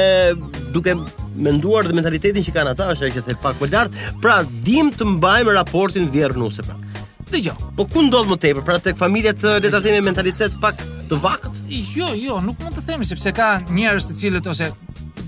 duke 0.73 0.97
menduar 1.39 1.85
dhe 1.88 1.93
mentalitetin 1.95 2.41
që 2.43 2.57
kanë 2.57 2.73
ata, 2.73 2.89
është 2.95 3.05
ajo 3.05 3.19
që 3.19 3.27
thet 3.29 3.43
pak 3.45 3.61
më 3.61 3.69
lart. 3.75 3.93
Pra, 4.25 4.41
dim 4.65 4.89
të 4.97 5.11
mbajmë 5.19 5.59
raportin 5.61 6.09
vjerrnuse. 6.13 6.65
Pra. 6.65 6.79
Dgjoj. 7.29 7.55
Po 7.77 7.86
ku 7.89 8.01
ndodhë 8.07 8.31
më 8.33 8.38
tepër? 8.41 8.65
Pra 8.65 8.77
tek 8.83 8.98
familja 8.98 9.36
të 9.38 9.57
le 9.63 9.71
ta 9.74 9.81
mentalitet 10.01 10.55
pak 10.62 10.81
të 11.09 11.19
vakët? 11.21 11.62
Jo, 11.93 12.09
jo, 12.17 12.39
nuk 12.41 12.59
mund 12.63 12.75
të 12.77 12.83
themi 12.89 13.05
sepse 13.05 13.33
ka 13.38 13.51
njerëz 13.69 14.07
të 14.12 14.17
cilët 14.21 14.48
ose 14.51 14.71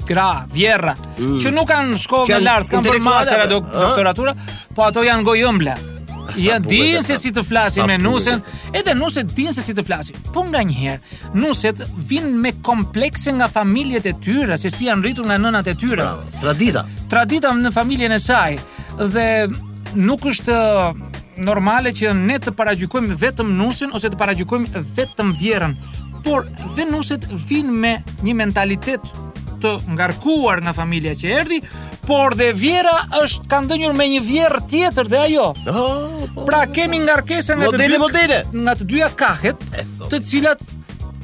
gra, 0.09 0.43
vjerra, 0.51 0.95
mm. 1.21 1.37
që 1.41 1.51
nuk 1.53 1.67
kanë 1.69 1.97
shkollë 2.01 2.33
në 2.33 2.39
lartë, 2.47 2.73
kanë 2.73 2.89
bërë 2.89 3.05
master 3.05 3.45
doktoratura, 3.51 4.33
po 4.75 4.85
ato 4.89 5.03
janë 5.05 5.25
gojëmbla. 5.27 5.75
Ja 6.39 6.61
dinë 6.63 7.01
se 7.03 7.17
si 7.19 7.31
të 7.35 7.41
flasin 7.43 7.85
me 7.89 7.97
nusen, 7.99 8.39
edhe 8.73 8.93
nuset 8.95 9.33
dinë 9.35 9.51
se 9.55 9.63
si 9.65 9.73
të 9.75 9.83
flasin. 9.85 10.17
Po 10.31 10.45
nga 10.47 10.61
njëherë, 10.63 11.31
nuset 11.37 11.81
vinë 12.09 12.33
me 12.45 12.53
komplekse 12.63 13.33
nga 13.37 13.49
familjet 13.51 14.07
e 14.11 14.15
tyre, 14.25 14.55
se 14.59 14.71
si 14.73 14.87
janë 14.87 15.05
rritur 15.09 15.27
nga 15.27 15.37
nënat 15.43 15.69
e 15.69 15.75
tyre. 15.77 16.01
Bravo, 16.01 16.25
tradita. 16.43 16.85
Tradita 17.11 17.53
në 17.59 17.73
familjen 17.75 18.15
e 18.15 18.19
saj, 18.23 18.57
dhe 19.11 19.27
nuk 20.07 20.29
është 20.31 20.57
normale 21.45 21.91
që 21.95 22.13
ne 22.17 22.37
të 22.41 22.53
paragjykojmë 22.57 23.17
vetëm 23.21 23.49
nusin 23.57 23.91
ose 23.97 24.09
të 24.13 24.19
paragjykojmë 24.19 24.81
vetëm 24.97 25.33
vjerën, 25.39 25.75
por 26.25 26.45
dhe 26.77 26.85
nuset 26.89 27.25
vinë 27.49 27.73
me 27.83 27.93
një 28.25 28.35
mentalitet 28.37 29.11
të 29.61 29.71
ngarkuar 29.95 30.61
nga 30.65 30.73
familja 30.73 31.15
që 31.17 31.31
erdi, 31.39 31.59
por 32.07 32.33
dhe 32.37 32.49
vjera 32.57 32.93
është 33.21 33.49
kanë 33.51 33.69
dënjur 33.71 33.97
me 33.97 34.07
një 34.15 34.21
vjerë 34.25 34.61
tjetër 34.71 35.09
dhe 35.11 35.19
ajo. 35.27 35.47
Ah, 35.65 35.71
po, 35.75 36.45
pra 36.47 36.63
po, 36.63 36.71
po. 36.71 36.75
kemi 36.77 36.99
ngarkese 37.05 37.57
nga 37.59 37.69
të 37.73 37.91
dyja, 37.91 38.39
nga 38.65 38.77
të 38.79 38.87
dyja 38.93 39.11
kahet 39.19 39.61
të 40.13 40.21
cilat 40.27 40.65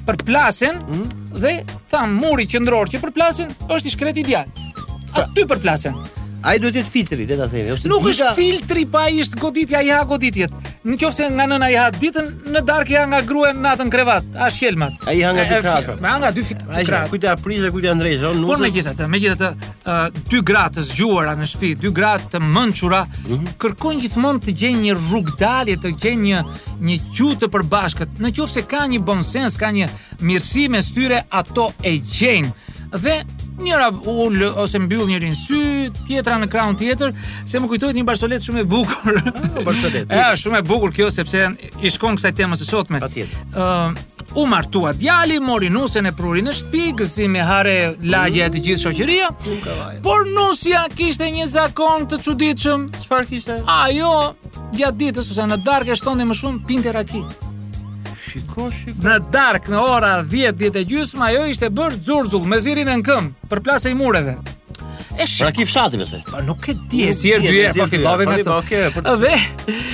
përplasen 0.08 0.78
mm. 0.86 1.08
dhe 1.44 1.56
thamë 1.92 2.20
muri 2.22 2.46
qëndror 2.50 2.94
që 2.94 3.02
përplasen 3.04 3.56
është 3.68 4.14
i 4.14 4.20
ideal. 4.22 4.46
i 4.46 4.48
pra- 4.48 4.48
djallë. 4.54 5.26
Aty 5.26 5.48
përplasen. 5.50 6.17
Ai 6.46 6.58
duhet 6.62 6.76
të 6.76 6.82
jetë 6.84 6.92
filtri, 6.94 7.26
le 7.26 7.36
ta 7.40 7.48
themi, 7.50 7.72
ose 7.74 7.90
nuk 7.90 8.04
është 8.12 8.28
filtri 8.38 8.84
pa 8.94 9.08
ai 9.08 9.22
është 9.24 9.40
goditja 9.42 9.80
i 9.82 9.90
ha 9.90 10.02
goditjet. 10.08 10.54
Nëse 10.88 11.30
nga 11.34 11.48
nëna 11.50 11.70
i 11.74 11.78
ha 11.80 11.86
ditën 11.94 12.28
në 12.54 12.62
darkë 12.68 12.94
ja 12.94 13.06
nga 13.10 13.24
gruaja 13.26 13.56
në 13.58 13.64
natën 13.66 13.90
krevat, 13.92 14.28
a 14.38 14.46
shkelmat. 14.54 15.00
Ai 15.10 15.18
ha 15.26 15.32
nga 15.36 15.48
dy 15.50 15.58
krat. 15.66 15.88
Me 16.04 16.12
nga 16.22 16.30
dy 16.36 16.44
krat. 16.86 17.10
Kujt 17.12 17.26
e 17.26 17.32
aprish 17.32 17.64
dhe 17.66 17.72
kujt 17.74 17.88
e 17.90 17.96
ndrej, 17.98 18.20
jo 18.22 18.32
nuk. 18.38 18.52
Por 18.52 18.62
megjithatë, 18.64 19.08
megjithatë, 19.16 19.72
dy 20.30 20.44
gratë 20.52 20.78
të 20.78 20.86
zgjuara 20.92 21.34
në 21.42 21.50
shtëpi, 21.54 21.72
dy 21.84 21.92
gratë 21.98 22.32
të 22.36 22.44
mençura, 22.58 23.02
mhm. 23.26 23.52
kërkojnë 23.64 24.06
gjithmonë 24.06 24.46
të 24.46 24.56
gjejnë 24.62 24.84
një 24.86 24.98
rrugë 25.02 25.38
dalje, 25.42 25.80
të 25.86 25.96
gjejnë 26.06 26.24
një 26.30 26.46
një 26.88 27.00
qiu 27.16 27.34
të 27.42 27.50
përbashkët. 27.56 28.22
Nëse 28.22 28.66
ka 28.70 28.86
një 28.94 29.02
bon 29.10 29.26
sens, 29.26 29.58
ka 29.58 29.74
një 29.74 29.90
mirësi 30.22 30.70
mes 30.70 30.94
tyre, 30.94 31.24
ato 31.42 31.72
e 31.82 31.98
gjejnë. 31.98 32.54
Dhe 32.96 33.18
njëra 33.58 33.90
ul 34.06 34.42
ose 34.58 34.80
mbyll 34.80 35.08
njërin 35.10 35.34
sy, 35.34 35.62
tjetra 36.08 36.38
në 36.42 36.50
krahun 36.52 36.78
tjetër, 36.78 37.14
se 37.48 37.60
më 37.60 37.70
kujtohet 37.72 37.98
një 37.98 38.06
barsolet 38.08 38.44
shumë 38.44 38.64
e 38.64 38.68
bukur. 38.70 39.22
Ah, 39.22 39.58
barsolet. 39.66 40.12
Ja, 40.14 40.28
shumë 40.42 40.62
e 40.62 40.68
bukur 40.68 40.94
kjo 40.96 41.10
sepse 41.14 41.48
i 41.82 41.90
shkon 41.92 42.20
kësaj 42.20 42.34
temës 42.38 42.62
së 42.62 42.70
sotme. 42.70 43.02
Patjetër. 43.02 43.48
Ëm 43.52 43.98
uh, 43.98 44.06
u 44.38 44.44
martua 44.46 44.92
djali, 44.94 45.40
mori 45.42 45.70
nusën 45.74 46.10
e 46.10 46.14
prurin 46.14 46.46
në 46.46 46.54
shtëpi, 46.58 46.84
gëzim 47.00 47.38
e 47.40 47.46
hare 47.48 47.76
lagje 48.12 48.44
e 48.46 48.52
të 48.54 48.62
gjithë 48.68 48.84
shoqëria. 48.84 49.32
Por 50.06 50.28
nusja 50.30 50.84
kishte 50.94 51.32
një 51.34 51.48
zakon 51.50 52.06
të 52.12 52.22
çuditshëm. 52.28 52.88
Çfarë 53.08 53.30
kishte? 53.32 53.58
Ajo 53.80 54.12
gjatë 54.78 55.02
ditës 55.02 55.34
ose 55.34 55.50
në 55.50 55.62
darkë 55.66 55.98
shtonte 55.98 56.28
më 56.30 56.38
shumë 56.44 56.66
pinte 56.70 56.94
rakit 56.94 57.47
shiko, 58.40 58.68
shiko. 58.74 59.02
Në 59.06 59.16
dark 59.34 59.68
në 59.72 59.80
ora 59.82 60.16
10 60.26 60.58
ditë 60.60 60.84
e 60.84 60.88
gjysmë 60.92 61.26
ajo 61.32 61.46
ishte 61.52 61.70
bërë 61.74 62.00
zurzull 62.06 62.46
me 62.50 62.60
zirin 62.62 62.92
e 62.94 62.98
këm, 63.06 63.32
për 63.52 63.62
plasë 63.66 63.94
i 63.94 63.98
mureve. 64.00 64.38
Është 65.18 65.42
pra 65.48 65.52
kifshati 65.58 65.98
besoj. 65.98 66.20
Po 66.28 66.44
nuk 66.46 66.68
e 66.70 66.76
di. 66.92 67.04
E 67.08 67.14
sjer 67.16 67.42
dy 67.42 67.64
po 67.74 67.88
pa 68.04 68.12
me 68.20 68.28
nga 68.28 68.36
ato. 68.38 68.58
Okej, 68.62 68.92
për 68.94 69.06
të. 69.06 69.16
Dhe 69.24 69.34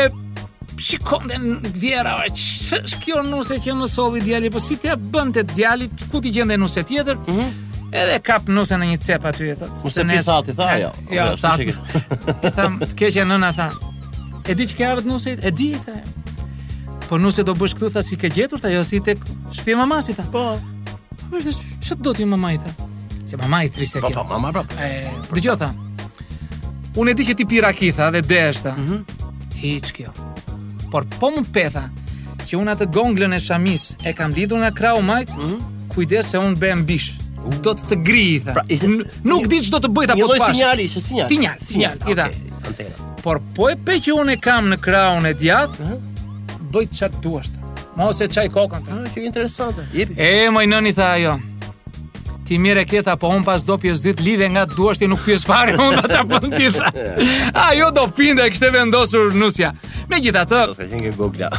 shikon 0.82 1.28
den 1.30 1.58
Vera, 1.78 2.14
s'kjo 2.32 3.22
nuse 3.28 3.60
që 3.62 3.76
më 3.78 3.90
solli 3.92 4.22
djali, 4.26 4.50
po 4.50 4.58
si 4.62 4.78
t'ia 4.82 4.96
bënte 4.98 5.44
djalit 5.54 6.06
ku 6.10 6.22
ti 6.24 6.32
gjende 6.34 6.58
nuse 6.58 6.82
tjetër? 6.88 7.20
Mhm. 7.28 7.50
Edhe 7.90 8.18
kap 8.22 8.46
nusën 8.54 8.78
në 8.78 8.86
një 8.92 8.98
cep 9.02 9.24
aty 9.26 9.48
e 9.50 9.56
thot. 9.58 9.80
Ose 9.90 10.04
pesati 10.06 10.52
tha 10.54 10.66
ajo. 10.76 10.90
Ja, 11.10 11.24
tha. 11.40 11.56
Tha, 12.54 12.66
të 12.86 12.90
keqja 13.00 13.24
nëna 13.26 13.48
tha 13.56 13.64
e 14.50 14.54
di 14.58 14.66
që 14.66 14.74
ke 14.76 14.86
ardhur 14.88 15.04
nusit, 15.06 15.44
e 15.46 15.50
di 15.54 15.68
tha. 15.84 16.00
Po 17.06 17.18
nusit 17.22 17.46
do 17.46 17.52
bësh 17.58 17.76
këtu 17.78 17.90
tha 17.94 18.02
si 18.06 18.16
ke 18.20 18.30
gjetur 18.34 18.58
tha, 18.62 18.70
jo 18.74 18.80
si 18.86 18.98
tek 19.06 19.22
shtëpia 19.54 19.76
mamasi, 19.78 20.16
tha. 20.18 20.24
Po. 20.34 20.42
Po 21.22 21.30
vetë 21.36 21.52
ç'o 21.86 21.96
do 22.06 22.14
ti 22.18 22.26
mamaj 22.26 22.56
tha. 22.64 22.72
Se 23.30 23.38
mamaj 23.38 23.68
thrisë 23.76 24.00
po, 24.02 24.10
kjo. 24.10 24.18
Po 24.18 24.26
po, 24.26 24.34
mama 24.40 24.50
prap. 24.56 24.74
E 24.82 25.06
dëgjoj 25.36 25.56
tha. 25.62 25.68
Unë 26.98 27.12
e 27.14 27.18
di 27.20 27.26
që 27.30 27.36
ti 27.38 27.46
pi 27.46 27.60
rakitha 27.64 28.10
dhe 28.18 28.22
deshta. 28.26 28.74
Mhm. 28.78 28.98
Mm 28.98 29.18
Hiç 29.62 29.90
kjo. 29.96 30.10
Por 30.90 31.04
po 31.20 31.28
më 31.34 31.42
petha 31.54 31.82
që 32.46 32.56
unë 32.60 32.72
atë 32.74 32.86
gonglën 32.96 33.34
e 33.36 33.40
shamis 33.46 33.82
e 34.08 34.14
kam 34.16 34.32
lidhur 34.32 34.58
nga 34.62 34.70
krau 34.78 35.02
majt, 35.04 35.34
mm 35.36 35.44
-hmm. 35.44 35.60
kujdes 35.92 36.30
se 36.32 36.38
unë 36.38 36.56
bëm 36.62 36.82
bish. 36.88 37.10
U 37.46 37.50
do 37.64 37.72
të 37.76 37.82
të 37.90 37.96
tha. 38.44 38.52
Pra, 38.56 38.64
ishe, 38.68 38.88
nuk 39.30 39.44
di 39.52 39.58
ç'do 39.60 39.78
të 39.84 39.88
bëj 39.96 40.06
ta 40.08 40.14
po 40.22 40.26
të 40.32 40.38
fash. 40.42 40.48
Një 40.48 40.58
sinjali, 40.58 40.84
ç'është 40.92 41.06
sinjali? 41.08 41.28
Sinjal, 41.30 41.56
sinjal. 41.70 41.96
sinjal, 41.98 42.18
okay, 42.70 42.90
por 43.22 43.40
po 43.54 43.68
e 43.70 43.76
pe 43.82 43.96
që 44.02 44.14
unë 44.16 44.36
e 44.36 44.40
kam 44.40 44.68
në 44.72 44.78
kraun 44.84 45.26
e 45.26 45.34
djath, 45.34 45.76
bëj 45.80 45.92
-hmm. 45.92 46.70
bëjt 46.72 46.96
qatë 47.00 47.20
duasht. 47.24 47.52
Ma 47.96 48.08
ose 48.08 48.24
qaj 48.28 48.48
kokën. 48.48 48.80
të 48.80 48.92
që 49.16 49.20
ah, 49.20 49.24
interesante. 49.26 49.80
E, 50.16 50.50
moj 50.50 50.66
nëni 50.66 50.92
tha 50.94 51.04
ajo, 51.12 51.34
ti 52.44 52.58
mire 52.58 52.84
kjeta, 52.84 53.16
po 53.16 53.26
unë 53.28 53.44
pas 53.44 53.64
do 53.64 53.78
pjes 53.78 54.00
dytë 54.02 54.22
lidhe 54.22 54.48
nga 54.48 54.64
duasht 54.66 55.02
e 55.02 55.06
nuk 55.08 55.24
pjes 55.24 55.44
fare, 55.46 55.72
unë 55.88 56.02
ta 56.02 56.22
qa 56.22 56.48
pën 56.48 56.74
ajo 57.68 57.90
do 57.90 58.06
pinde, 58.16 58.50
kështë 58.50 58.66
e 58.66 58.70
vendosur 58.78 59.34
nusja. 59.34 59.72
Me 60.08 60.20
gjitha 60.20 60.44
të... 60.44 60.66
Do 60.66 60.74
se 60.74 61.10
gogla. 61.16 61.50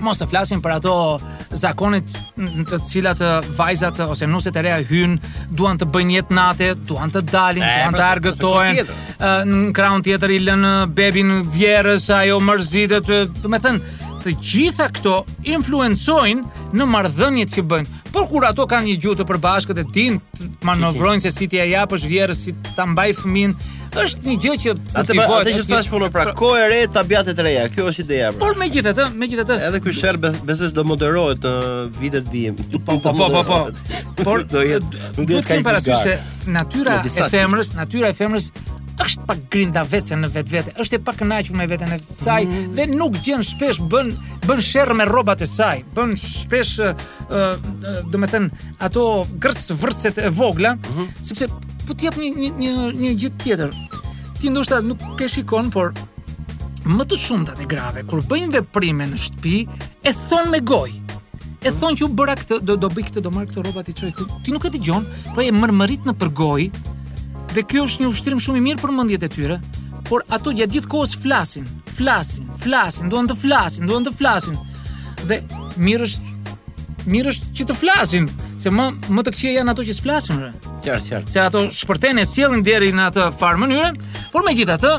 mos 0.00 0.18
të 0.18 0.26
flasim 0.28 0.62
për 0.62 0.72
ato 0.72 1.20
zakonet 1.52 2.16
në 2.40 2.64
të 2.68 2.78
cilat 2.88 3.20
vajzat 3.56 4.00
ose 4.06 4.28
nuset 4.28 4.56
e 4.56 4.62
reja 4.64 4.80
hyn 4.88 5.18
duan 5.56 5.78
të 5.80 5.88
bëjnë 5.92 6.14
jetë 6.16 6.36
natë, 6.38 6.70
duan 6.88 7.12
të 7.12 7.24
dalin, 7.30 7.64
e, 7.64 7.72
duan 7.80 7.96
pra, 7.96 8.06
të 8.06 8.10
argëtohen. 8.12 8.92
në 9.50 9.72
kraun 9.76 10.02
tjetër 10.06 10.30
i 10.30 10.38
lën 10.46 10.66
bebin 10.96 11.34
vjerës, 11.54 12.08
ajo 12.16 12.40
mërzitet, 12.40 13.12
të 13.42 13.52
me 13.52 13.60
thënë, 13.62 13.98
të 14.22 14.36
gjitha 14.38 14.86
këto 14.96 15.16
influencojnë 15.50 16.70
në 16.78 16.86
mardhënjit 16.94 17.54
që 17.56 17.64
bëjnë. 17.72 18.00
Por 18.14 18.28
kur 18.30 18.44
ato 18.46 18.66
kanë 18.70 18.86
një 18.92 18.98
gjutë 19.02 19.22
të 19.22 19.28
përbashkët 19.32 19.80
e 19.82 19.86
tim, 19.92 20.20
të 20.38 20.48
manovrojnë 20.68 21.24
se 21.24 21.32
si 21.34 21.48
tja 21.50 21.66
japë 21.66 21.98
është 21.98 22.12
vjerës, 22.14 22.42
si 22.46 22.54
t'a 22.76 22.86
mbaj 22.86 23.08
fëmin, 23.18 23.56
është 23.92 24.26
një 24.26 24.34
gjë 24.40 24.56
që 24.62 24.72
ti 24.76 25.16
pra, 25.16 25.26
atë 25.40 25.54
që 25.58 25.64
thash 25.68 25.88
fono 25.90 26.08
pra, 26.12 26.24
pra- 26.28 26.34
ko 26.38 26.52
e 26.58 26.64
re 26.70 26.80
tabiatet 26.92 27.40
reja 27.44 27.64
kjo 27.72 27.88
është 27.90 28.04
ideja 28.06 28.30
pra. 28.32 28.40
por 28.44 28.56
megjithatë 28.60 29.08
megjithatë 29.20 29.56
edhe 29.68 29.80
ky 29.84 29.94
sherr 29.96 30.20
besoj 30.46 30.68
se 30.68 30.74
do 30.76 30.84
moderohet 30.88 31.42
në 31.44 31.86
vitet 32.00 32.28
vijim 32.32 32.56
po 32.58 32.80
po 32.80 33.00
po 33.04 33.14
po 33.22 33.46
po 33.50 33.62
por 34.22 34.44
do 34.52 34.64
jetë 34.64 35.08
nuk 35.18 35.26
do 35.28 35.40
të 35.40 35.48
kaj 35.50 35.62
para 35.66 35.80
se 35.84 36.18
natyra 36.46 37.02
e 37.06 37.28
femrës 37.32 37.74
natyra 37.78 38.12
e 38.12 38.16
femrës 38.16 38.48
është 39.02 39.24
pak 39.26 39.38
grinda 39.50 39.82
vetë 39.88 40.16
në 40.20 40.28
vetvete 40.30 40.74
është 40.80 40.98
e 40.98 41.02
pak 41.02 41.16
kënaqur 41.22 41.56
me 41.58 41.64
veten 41.66 41.92
e 41.96 41.98
saj 42.04 42.44
mm. 42.44 42.74
dhe 42.76 42.84
nuk 42.92 43.16
gjen 43.24 43.40
shpesh 43.44 43.80
bën 43.92 44.12
bën 44.46 44.60
sherr 44.62 44.92
me 44.96 45.06
rrobat 45.08 45.40
e 45.42 45.48
saj, 45.48 45.80
bën 45.96 46.12
shpesh 46.20 46.74
ë 46.80 47.44
do 48.12 48.20
të 48.20 48.30
thënë 48.34 48.64
ato 48.84 49.06
gërs 49.42 49.72
vërcet 49.80 50.20
e 50.22 50.30
vogla, 50.32 50.76
mhm. 50.76 51.08
sepse 51.24 51.48
po 51.86 51.94
ti 51.94 52.06
një 52.08 52.32
një 52.36 52.54
një 52.62 52.70
një 53.02 53.10
gjë 53.20 53.30
tjetër. 53.42 53.70
Ti 54.40 54.50
ndoshta 54.52 54.80
nuk 54.84 55.02
ke 55.18 55.28
shikon, 55.28 55.70
por 55.70 55.92
më 56.86 57.04
të 57.08 57.18
shumta 57.18 57.54
e 57.62 57.66
grave 57.68 58.02
kur 58.08 58.22
bëjnë 58.30 58.52
veprime 58.56 59.06
në 59.10 59.18
shtëpi, 59.24 59.56
e 60.02 60.12
thon 60.26 60.50
me 60.52 60.60
gojë. 60.62 60.98
E 61.62 61.70
thon 61.70 61.94
që 61.98 62.06
u 62.06 62.10
bëra 62.10 62.34
këtë, 62.38 62.58
do 62.66 62.74
do 62.76 62.88
bëj 62.90 63.06
këtë, 63.08 63.22
do 63.22 63.30
marr 63.34 63.46
këtë 63.52 63.62
rroba 63.62 63.84
ti 63.86 63.92
çoj 63.94 64.10
Ti 64.44 64.50
nuk 64.50 64.64
e 64.66 64.70
dëgjon, 64.74 65.04
po 65.34 65.42
e 65.46 65.52
mërmërit 65.54 66.08
në 66.08 66.16
gojë, 66.42 66.70
Dhe 67.54 67.60
kjo 67.68 67.82
është 67.84 68.00
një 68.02 68.08
ushtrim 68.08 68.38
shumë 68.40 68.58
i 68.58 68.62
mirë 68.66 68.80
për 68.80 68.90
mendjet 68.96 69.24
e 69.26 69.28
tyre, 69.28 69.56
por 70.08 70.22
ato 70.32 70.54
gjatë 70.56 70.72
gjithë 70.72 70.88
kohës 70.88 71.12
flasin, 71.20 71.66
flasin, 71.98 72.48
flasin, 72.56 73.10
duan 73.12 73.28
të 73.28 73.36
flasin, 73.36 73.86
duan 73.90 74.06
të 74.08 74.14
flasin. 74.16 74.56
Dhe 75.28 75.42
mirë 75.76 76.06
është 76.06 76.54
mirë 77.12 77.34
është 77.34 77.50
që 77.60 77.66
të 77.68 77.76
flasin, 77.76 78.30
se 78.56 78.72
më 78.72 78.88
më 79.12 79.26
të 79.26 79.34
këqija 79.36 79.52
janë 79.58 79.74
ato 79.74 79.84
që 79.84 79.98
s'flasin 79.98 80.40
Qartë, 80.82 81.08
qartë. 81.14 81.32
Se 81.32 81.42
ato 81.42 81.62
shpërten 81.72 82.20
e 82.22 82.26
sjellin 82.28 82.62
deri 82.66 82.92
në 82.94 83.08
atë 83.10 83.28
far 83.40 83.58
mënyrë, 83.60 83.92
por 84.34 84.46
megjithatë, 84.46 84.92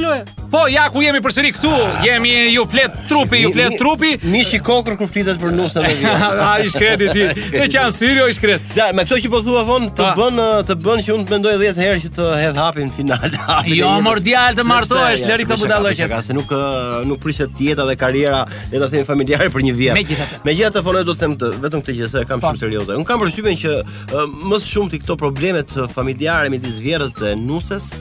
Po, 0.50 0.64
ja 0.66 0.88
ku 0.90 0.98
jemi 1.06 1.20
përsëri 1.22 1.52
këtu. 1.54 1.70
Ah. 1.72 2.00
jemi 2.04 2.32
ju 2.56 2.64
flet 2.66 2.92
trupi, 3.08 3.38
ju 3.44 3.52
flet 3.54 3.76
trupi. 3.78 4.10
Mi 4.24 4.42
shikokur 4.44 4.96
kur 4.98 5.06
flitet 5.08 5.38
për 5.38 5.52
nusën 5.54 5.86
e 5.86 5.92
A, 6.48 6.48
i 6.60 6.72
shkreti 6.74 7.06
ti. 7.14 7.28
Ne 7.54 7.68
qan 7.70 7.92
Sirio 7.94 8.26
i 8.28 8.34
shkret. 8.34 8.64
Da, 8.74 8.88
me 8.98 9.06
këto 9.06 9.20
që 9.22 9.30
po 9.30 9.42
thua 9.46 9.62
von 9.68 9.86
të 9.94 10.08
bënë 10.18 10.40
bën 10.40 10.40
eh, 10.44 10.64
të 10.72 10.78
bën 10.84 11.04
që 11.06 11.14
unë 11.16 11.28
të 11.30 11.34
mendoj 11.36 11.54
10 11.62 11.82
herë 11.86 12.00
që 12.06 12.10
të 12.18 12.30
hedh 12.42 12.58
hapin 12.64 12.90
final. 12.96 13.30
jo, 13.82 13.92
mordial 14.08 14.58
të 14.58 14.66
martohesh, 14.72 15.26
lëri 15.30 15.46
këtë 15.52 15.60
budallëqe. 15.68 16.08
Ka 16.16 16.24
se 16.26 16.34
nuk 16.34 16.50
eh, 16.50 16.98
nuk 17.12 17.22
prishet 17.22 17.62
jeta 17.70 17.86
dhe 17.86 17.94
kariera, 18.02 18.42
dhe 18.74 18.82
ta 18.90 19.04
familjare 19.12 19.52
për 19.54 19.68
një 19.70 19.76
vit. 19.84 19.96
Megjithatë. 20.00 20.42
Megjithatë 20.50 20.84
fonoj 20.90 21.06
të 21.12 21.18
them 21.22 21.38
të 21.44 21.52
vetëm 21.68 21.86
këtë 21.86 21.98
gjë 22.00 22.10
se 22.16 22.26
kam 22.26 22.42
po. 22.42 22.56
shumë 22.58 22.66
serioze. 22.66 22.98
kam 23.06 23.22
që 23.22 23.46
eh, 23.62 24.68
shumë 24.74 24.96
ti 24.98 25.04
këto 25.06 25.86
familjare 25.94 26.50
midis 26.50 26.82
vjerës 26.90 27.14
dhe 27.20 27.36
nuses, 27.38 27.92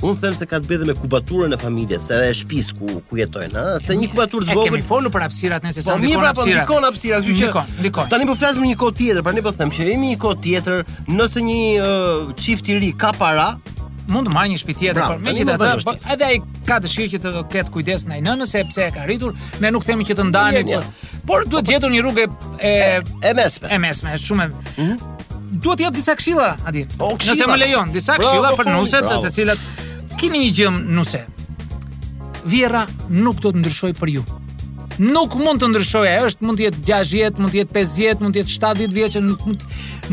Unë 0.00 0.16
them 0.22 0.32
se 0.32 0.46
ka 0.48 0.56
të 0.56 0.64
bëjë 0.64 0.86
me 0.88 0.94
kubaturën 0.96 1.52
e 1.52 1.56
familjes, 1.60 2.06
edhe 2.08 2.30
e 2.30 2.36
shtëpis 2.38 2.70
ku 2.78 3.02
ku 3.10 3.18
jetojnë, 3.20 3.52
ëh, 3.74 3.82
se 3.84 3.92
një 4.00 4.06
kubaturë 4.14 4.46
të 4.48 4.54
vogël. 4.56 4.70
Kemi 4.70 4.86
folur 4.88 5.12
për 5.12 5.26
hapësirat 5.26 5.66
nëse 5.66 5.82
sa 5.84 5.98
dikon 6.00 6.24
hapësira. 6.24 6.24
Po 6.24 6.24
mirë, 6.24 6.24
pra, 6.24 6.30
po 6.38 6.46
ndikon 6.48 6.86
hapësira, 6.88 7.18
kështu 7.20 7.92
që 7.98 8.04
tani 8.14 8.28
po 8.30 8.36
flasim 8.40 8.64
një 8.64 8.78
kohë 8.80 8.96
tjetër, 9.02 9.20
pra 9.26 9.34
ne 9.36 9.42
po 9.44 9.52
them 9.58 9.74
që 9.76 9.90
jemi 9.90 10.14
një 10.14 10.18
kohë 10.24 10.40
tjetër, 10.48 10.96
nëse 11.20 11.44
një 11.50 11.60
çift 12.40 12.72
i 12.72 12.78
ri 12.80 12.90
ka 13.02 13.12
para, 13.20 13.46
mund 14.08 14.30
të 14.30 14.38
marrë 14.38 14.54
një 14.54 14.62
shtëpi 14.62 14.78
tjetër, 14.86 15.04
por 15.04 15.22
megjithatë, 15.28 15.94
edhe 16.16 16.30
ai 16.32 16.40
ka 16.70 16.80
dëshirë 16.86 17.12
që 17.18 17.22
të 17.26 17.34
ketë 17.58 17.76
kujdes 17.76 18.08
ndaj 18.08 18.24
nënës 18.24 18.56
sepse 18.56 18.88
e 18.88 18.90
ka 18.96 19.04
rritur, 19.04 19.36
ne 19.60 19.74
nuk 19.76 19.84
themi 19.84 20.08
që 20.08 20.16
të 20.22 20.30
ndani, 20.32 20.64
po, 20.72 21.12
por, 21.28 21.44
duhet 21.52 21.74
gjetur 21.76 21.92
një 21.92 22.04
rrugë 22.08 22.28
e 22.56 22.74
e 23.04 23.36
mesme. 23.42 23.68
E 23.76 23.82
mesme, 23.84 24.16
shumë. 24.24 24.48
Mhm 24.78 25.09
duhet 25.50 25.80
të 25.80 25.84
jap 25.86 25.96
disa 25.96 26.14
këshilla 26.18 26.48
atij. 26.68 26.86
Nëse 26.98 27.48
më 27.50 27.58
lejon, 27.64 27.92
disa 27.94 28.16
këshilla 28.20 28.52
për 28.56 28.68
po, 28.68 28.74
nuset 28.78 29.08
të 29.26 29.32
cilat 29.34 29.70
keni 30.20 30.44
një 30.46 30.52
gjë 30.58 30.72
nuse. 30.94 31.22
Vjera 32.48 32.86
nuk 33.10 33.42
do 33.44 33.52
të 33.52 33.60
ndryshojë 33.62 33.98
për 34.00 34.12
ju. 34.14 34.22
Nuk 35.00 35.34
mund 35.40 35.62
të 35.62 35.68
ndryshojë, 35.72 36.10
ajo 36.18 36.28
është 36.30 36.44
mund 36.44 36.60
të 36.60 36.66
jetë 36.66 36.82
60, 36.90 37.40
mund 37.40 37.54
të 37.54 37.60
jetë 37.62 37.74
50, 37.78 38.22
mund 38.24 38.36
të 38.36 38.42
jetë 38.42 38.56
70 38.58 38.96
vjeç, 38.98 39.16
nuk 39.24 39.64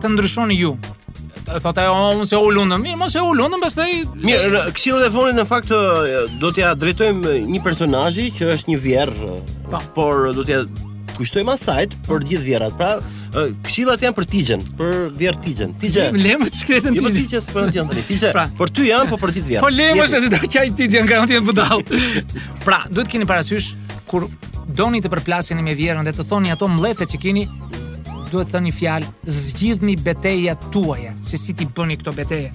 të 0.00 0.14
ndryshoni 0.16 0.54
ju 0.60 0.74
thot 1.58 1.78
ajo 1.82 1.94
unë 2.14 2.26
se 2.30 2.38
u 2.38 2.50
lundëm. 2.54 2.82
Mirë, 2.84 2.98
mos 3.00 3.16
e 3.18 3.22
u 3.24 3.32
lundëm, 3.34 3.62
pastaj 3.64 3.94
Mirë, 4.22 4.62
këshillat 4.76 5.06
e 5.08 5.14
fonit 5.14 5.38
në 5.40 5.46
fakt 5.48 5.72
do 6.40 6.52
t'ja 6.54 6.74
drejtojmë 6.78 7.34
një 7.50 7.62
personazhi 7.64 8.28
që 8.36 8.52
është 8.54 8.72
një 8.74 8.80
vjerr, 8.84 9.14
po. 9.70 9.80
por 9.96 10.28
do 10.36 10.44
t'ja 10.46 10.62
kushtojmë 11.16 11.52
asaj 11.56 11.88
për 12.06 12.28
gjithë 12.30 12.46
vjerrat. 12.46 12.76
Pra, 12.78 12.92
këshillat 13.66 14.02
janë 14.06 14.16
për 14.18 14.28
Tigjen, 14.34 14.62
për 14.78 14.94
vjerr 15.22 15.40
Tigjen. 15.46 15.74
Tigje. 15.82 16.06
Lemë 16.16 16.48
të 16.50 16.60
shkretën 16.62 16.96
Tigjen. 17.00 17.00
Jo, 17.00 17.08
po 17.08 17.16
tigje, 17.18 17.42
po 17.52 17.66
ndjen 17.68 17.90
tani. 17.90 18.04
Tigje. 18.10 18.32
Pra, 18.36 18.46
për 18.60 18.72
ty 18.76 18.86
janë, 18.90 19.10
po 19.12 19.18
për 19.24 19.34
gjithë 19.36 19.52
vjerrat. 19.54 19.66
Po 19.66 19.74
lemë 19.76 20.08
se 20.10 20.22
do 20.32 20.42
qaj 20.46 20.70
Tigjen 20.80 21.10
garantinë 21.10 21.42
të 21.42 21.48
budall. 21.50 21.84
pra, 22.64 22.84
duhet 22.90 23.08
keni 23.10 23.26
parasysh 23.30 23.74
kur 24.10 24.24
doni 24.74 24.98
të 25.02 25.10
përplasjeni 25.12 25.62
me 25.66 25.74
vjerrën 25.78 26.06
dhe 26.08 26.14
të 26.16 26.24
thoni 26.26 26.50
ato 26.54 26.66
mlefet 26.70 27.12
që 27.12 27.20
keni, 27.22 27.44
duhet 28.30 28.48
të 28.50 28.54
thënë 28.54 28.66
një 28.66 28.76
fjalë, 28.76 29.10
zgjidhni 29.40 29.96
betejat 30.04 30.66
tuaja, 30.72 31.12
se 31.24 31.38
si 31.40 31.54
ti 31.56 31.66
bëni 31.68 31.96
këto 32.00 32.14
betejë. 32.14 32.50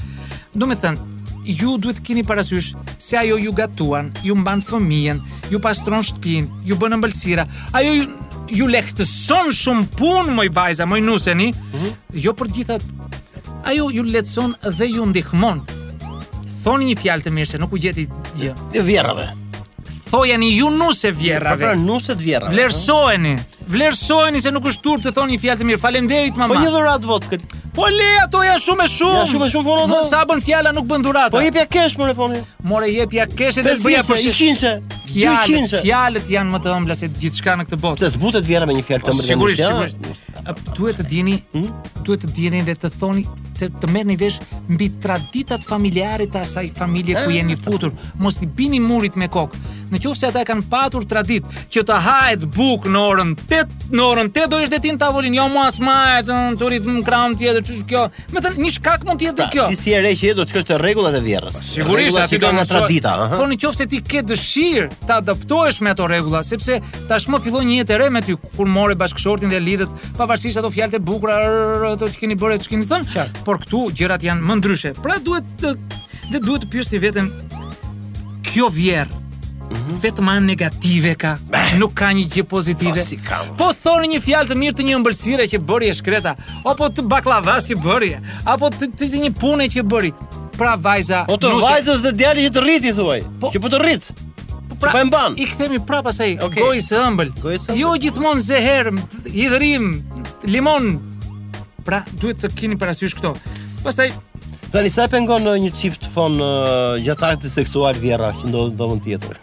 Do 0.56 0.70
të 0.72 0.78
thënë, 0.84 1.14
ju 1.60 1.76
duhet 1.82 2.00
keni 2.06 2.24
parasysh 2.26 2.72
se 2.98 3.18
ajo 3.20 3.38
ju 3.42 3.54
gatuan, 3.56 4.10
ju 4.26 4.36
mban 4.38 4.64
fëmijën, 4.66 5.20
ju 5.52 5.60
pastron 5.62 6.04
shtëpinë, 6.06 6.62
ju 6.70 6.80
bën 6.82 6.96
ëmbëlsira. 6.98 7.46
Ajo 7.78 7.92
ju, 7.94 8.08
ju 8.56 8.68
lehtëson 8.72 9.52
shumë 9.54 9.88
punë, 10.00 10.34
moj 10.38 10.50
vajza, 10.56 10.86
moj 10.90 11.02
nuseni, 11.04 11.52
mm 11.54 11.80
-hmm. 11.80 11.96
jo 12.26 12.32
për 12.34 12.50
gjithat. 12.56 12.82
Ajo 13.64 13.90
ju 13.92 14.04
lehtëson 14.04 14.54
dhe 14.78 14.86
ju 14.88 15.06
ndihmon. 15.06 15.66
Thoni 16.64 16.86
një 16.96 17.00
fjalë 17.04 17.24
të 17.24 17.32
mirë 17.32 17.46
se 17.50 17.58
nuk 17.58 17.74
u 17.74 17.78
gjeti 17.78 18.08
gjë. 18.38 18.54
Vjerrave. 18.84 19.34
Thojeni 20.10 20.50
ju 20.58 20.70
nuse 20.70 21.12
vjerrave. 21.12 21.58
Pra, 21.58 21.74
pra 21.74 21.82
nuse 21.82 22.16
të 22.16 22.22
vjerrave. 22.22 22.54
Vlersoheni 22.54 23.36
vlerësojeni 23.72 24.42
se 24.44 24.52
nuk 24.54 24.68
është 24.70 24.84
turp 24.86 25.04
të 25.06 25.14
thoni 25.16 25.36
një 25.38 25.42
fjalë 25.46 25.62
të 25.64 25.68
mirë. 25.70 25.82
Faleminderit 25.86 26.38
mama. 26.40 26.54
Po 26.56 26.62
një 26.62 26.74
dhurat 26.74 27.08
votkë. 27.10 27.40
Po 27.76 27.90
le 27.92 28.10
ato 28.22 28.42
janë 28.46 28.62
shumë 28.66 28.86
e 28.86 28.92
shumë. 28.94 29.20
Janë 29.20 29.32
shumë 29.34 29.48
e 29.50 29.52
shumë 29.56 29.72
fjalë. 29.72 30.00
Sa 30.10 30.22
bën 30.30 30.44
fjala 30.46 30.74
nuk 30.78 30.88
bën 30.90 31.04
dhuratë. 31.06 31.34
Po 31.36 31.44
jepja 31.44 31.66
ja 31.66 31.72
kesh 31.76 31.98
mure 32.00 32.16
foni. 32.20 32.42
More 32.72 32.92
jepja 32.92 33.24
ja 33.24 33.28
kesh 33.34 33.60
edhe 33.64 33.74
bëja 33.84 34.06
për 34.08 34.22
100. 34.30 34.96
200. 35.16 35.84
Fjalët 35.86 36.32
janë 36.38 36.56
më 36.58 36.64
të 36.66 36.74
ëmbla 36.80 36.98
se 37.00 37.12
gjithçka 37.22 37.58
në 37.60 37.68
këtë 37.70 37.82
botë. 37.84 38.06
Të 38.06 38.14
zbutet 38.16 38.48
vjera 38.48 38.70
me 38.70 38.78
një 38.78 38.86
fjalë 38.90 39.06
të 39.08 39.12
po, 39.12 39.18
mirë. 39.20 39.30
Sigurisht, 39.32 39.66
sigurisht 39.66 40.35
duhet 40.78 41.00
të 41.00 41.06
dini, 41.10 41.38
hmm? 41.54 41.70
duhet 42.06 42.26
të 42.26 42.32
dini 42.38 42.62
dhe 42.68 42.76
të 42.78 42.92
thoni 43.00 43.26
të, 43.56 43.70
të 43.82 43.90
merrni 43.92 44.18
vesh 44.20 44.42
mbi 44.70 44.90
traditat 45.04 45.64
familjare 45.66 46.28
të 46.28 46.42
asaj 46.42 46.68
familje 46.78 47.16
ku 47.20 47.30
eh? 47.32 47.36
jeni 47.40 47.56
futur. 47.56 47.94
Mos 48.20 48.40
i 48.44 48.46
bini 48.48 48.80
murit 48.84 49.16
me 49.18 49.30
kokë. 49.32 49.58
Në 49.94 50.00
qoftë 50.02 50.18
se 50.20 50.28
ata 50.32 50.42
e 50.42 50.48
kanë 50.50 50.66
patur 50.70 51.06
tradit 51.08 51.46
që 51.72 51.84
të 51.86 52.00
hahet 52.04 52.46
buk 52.58 52.88
në 52.90 53.02
orën 53.12 53.32
8, 53.46 53.92
në 53.94 54.02
orën 54.06 54.32
8 54.34 54.50
do 54.52 54.60
ishte 54.66 54.80
tin 54.82 54.98
tavolin, 55.00 55.36
jo 55.38 55.46
më 55.54 55.62
as 55.70 55.78
më 55.84 55.98
të 56.28 56.40
turit 56.60 56.88
në 56.90 57.04
kram 57.06 57.36
tjetër, 57.38 57.62
çu 57.68 57.78
kjo. 57.90 58.04
Me 58.34 58.42
të 58.44 58.52
një 58.58 58.72
shkak 58.80 59.06
mund 59.06 59.22
të 59.22 59.30
jetë 59.30 59.38
pra, 59.38 59.48
kjo. 59.54 59.68
Ti 59.72 59.78
si 59.80 59.94
e 59.94 60.00
re 60.04 60.12
që 60.18 60.34
do 60.40 60.48
të 60.50 60.58
kesh 60.58 60.68
të 60.72 60.80
rregullat 60.82 61.16
e 61.16 61.22
vjerrës. 61.26 61.62
Sigurisht 61.70 62.22
aty 62.24 62.40
do 62.42 62.50
të 62.50 62.60
kesh 62.60 62.74
tradita, 62.74 63.14
ëh. 63.28 63.36
Po 63.38 63.48
në 63.52 63.60
qoftë 63.62 63.80
se 63.84 63.88
ti 63.94 64.02
ke 64.02 64.24
dëshirë 64.34 65.02
të 65.06 65.16
adaptohesh 65.22 65.80
me 65.86 65.94
ato 65.94 66.10
rregulla, 66.10 66.42
sepse 66.50 66.80
tashmë 67.10 67.42
fillon 67.46 67.70
një 67.70 67.78
jetë 67.84 67.96
e 67.96 68.02
re 68.02 68.10
me 68.18 68.26
ty 68.26 68.36
kur 68.58 68.70
morë 68.74 68.98
bashkëshortin 69.06 69.54
dhe 69.54 69.62
lidhet 69.62 70.10
pa 70.18 70.26
pavarësisht 70.36 70.58
ato 70.60 70.70
fjalët 70.72 70.96
e 70.98 71.00
bukura 71.00 71.38
ato 71.94 72.08
që 72.12 72.20
keni 72.20 72.36
bërë, 72.36 72.58
që 72.66 72.72
keni 72.74 72.86
thënë, 72.88 73.28
por 73.48 73.60
këtu 73.64 73.86
gjërat 73.96 74.24
janë 74.28 74.44
më 74.46 74.58
ndryshe. 74.60 74.92
Pra 75.04 75.18
duhet 75.24 75.46
të 75.62 75.72
dhe 76.34 76.40
duhet 76.44 76.66
të 76.66 76.70
pyesni 76.74 77.00
veten 77.00 77.30
kjo 78.46 78.68
vjerr 78.74 79.08
mm 79.08 79.76
-hmm. 79.76 80.02
vetëm 80.04 80.30
anë 80.30 80.46
negative 80.46 81.16
ka, 81.22 81.38
Beh. 81.50 81.76
nuk 81.80 81.94
ka 81.94 82.10
një 82.14 82.26
gjë 82.34 82.44
pozitive. 82.44 82.92
Po, 82.92 83.06
si 83.06 83.18
po 83.58 83.72
thoni 83.84 84.08
një 84.14 84.20
fjalë 84.28 84.48
të 84.52 84.56
mirë 84.64 84.76
të 84.78 84.84
një 84.90 84.96
ëmbëlsire 85.00 85.48
që 85.54 85.58
bëri 85.68 85.90
e 85.90 85.94
shkreta, 85.94 86.36
apo 86.66 86.86
të 86.90 87.02
baklavas 87.08 87.70
që 87.70 87.76
bëri, 87.84 88.12
apo 88.46 88.68
të, 88.70 88.86
të, 88.98 89.10
të 89.12 89.20
një 89.24 89.32
pune 89.40 89.64
që 89.72 89.82
bëri. 89.92 90.12
Pra 90.58 90.76
vajza, 90.76 91.26
o 91.30 91.36
të 91.38 91.50
nuse... 91.50 91.68
vajzës 91.72 92.02
dhe 92.06 92.12
djali 92.12 92.42
që 92.48 92.52
të 92.56 92.62
rriti 92.64 92.92
thuaj, 92.94 93.22
po, 93.40 93.48
që 93.54 93.60
po 93.62 93.68
të 93.68 93.78
rrit. 93.84 94.06
Po 94.70 94.76
pra, 94.80 94.92
e 95.00 95.10
pa 95.12 95.32
i 95.36 95.46
kthemi 95.46 95.80
prapa 95.86 96.12
sa 96.12 96.24
okay. 96.24 96.62
gojë 96.64 96.82
së 96.88 96.96
ëmbël. 97.08 97.30
Jo 97.80 97.90
gjithmonë 98.00 98.40
zeherë, 98.42 98.92
hidhrim, 99.32 99.84
limon. 100.44 100.98
Pra, 101.86 102.02
duhet 102.18 102.42
të 102.42 102.50
keni 102.58 102.78
parasysh 102.82 103.14
këto. 103.20 103.36
Pastaj 103.86 104.12
Dani, 104.74 104.90
sa 104.92 105.06
pengon 105.08 105.40
në 105.46 105.52
uh, 105.54 105.60
një 105.62 105.70
qift 105.78 106.08
fon 106.12 106.34
uh, 106.42 107.46
seksual 107.48 107.96
vjera, 108.02 108.34
që 108.40 108.50
ndodhë 108.52 108.74
në 108.74 108.80
dhëmën 108.80 109.02
tjetër? 109.06 109.38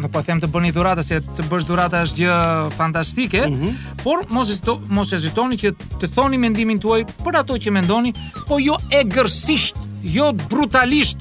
nuk 0.00 0.12
po 0.12 0.22
them 0.24 0.40
të 0.40 0.48
bëni 0.52 0.70
dhurata 0.74 1.02
se 1.04 1.18
të 1.24 1.44
bësh 1.50 1.66
dhurata 1.68 2.00
është 2.06 2.20
gjë 2.20 2.36
fantastike, 2.76 3.42
mm 3.46 3.60
-hmm. 3.60 4.02
por 4.02 4.22
mos 4.30 4.48
hezito, 4.48 4.78
mos 4.88 5.10
hezitoni 5.12 5.56
që 5.58 5.72
të 6.00 6.10
thoni 6.14 6.38
mendimin 6.38 6.78
tuaj 6.80 7.02
për 7.24 7.38
ato 7.40 7.54
që 7.54 7.70
mendoni, 7.70 8.12
po 8.46 8.58
jo 8.60 8.76
egërsisht, 9.00 9.76
jo 10.02 10.32
brutalisht 10.48 11.16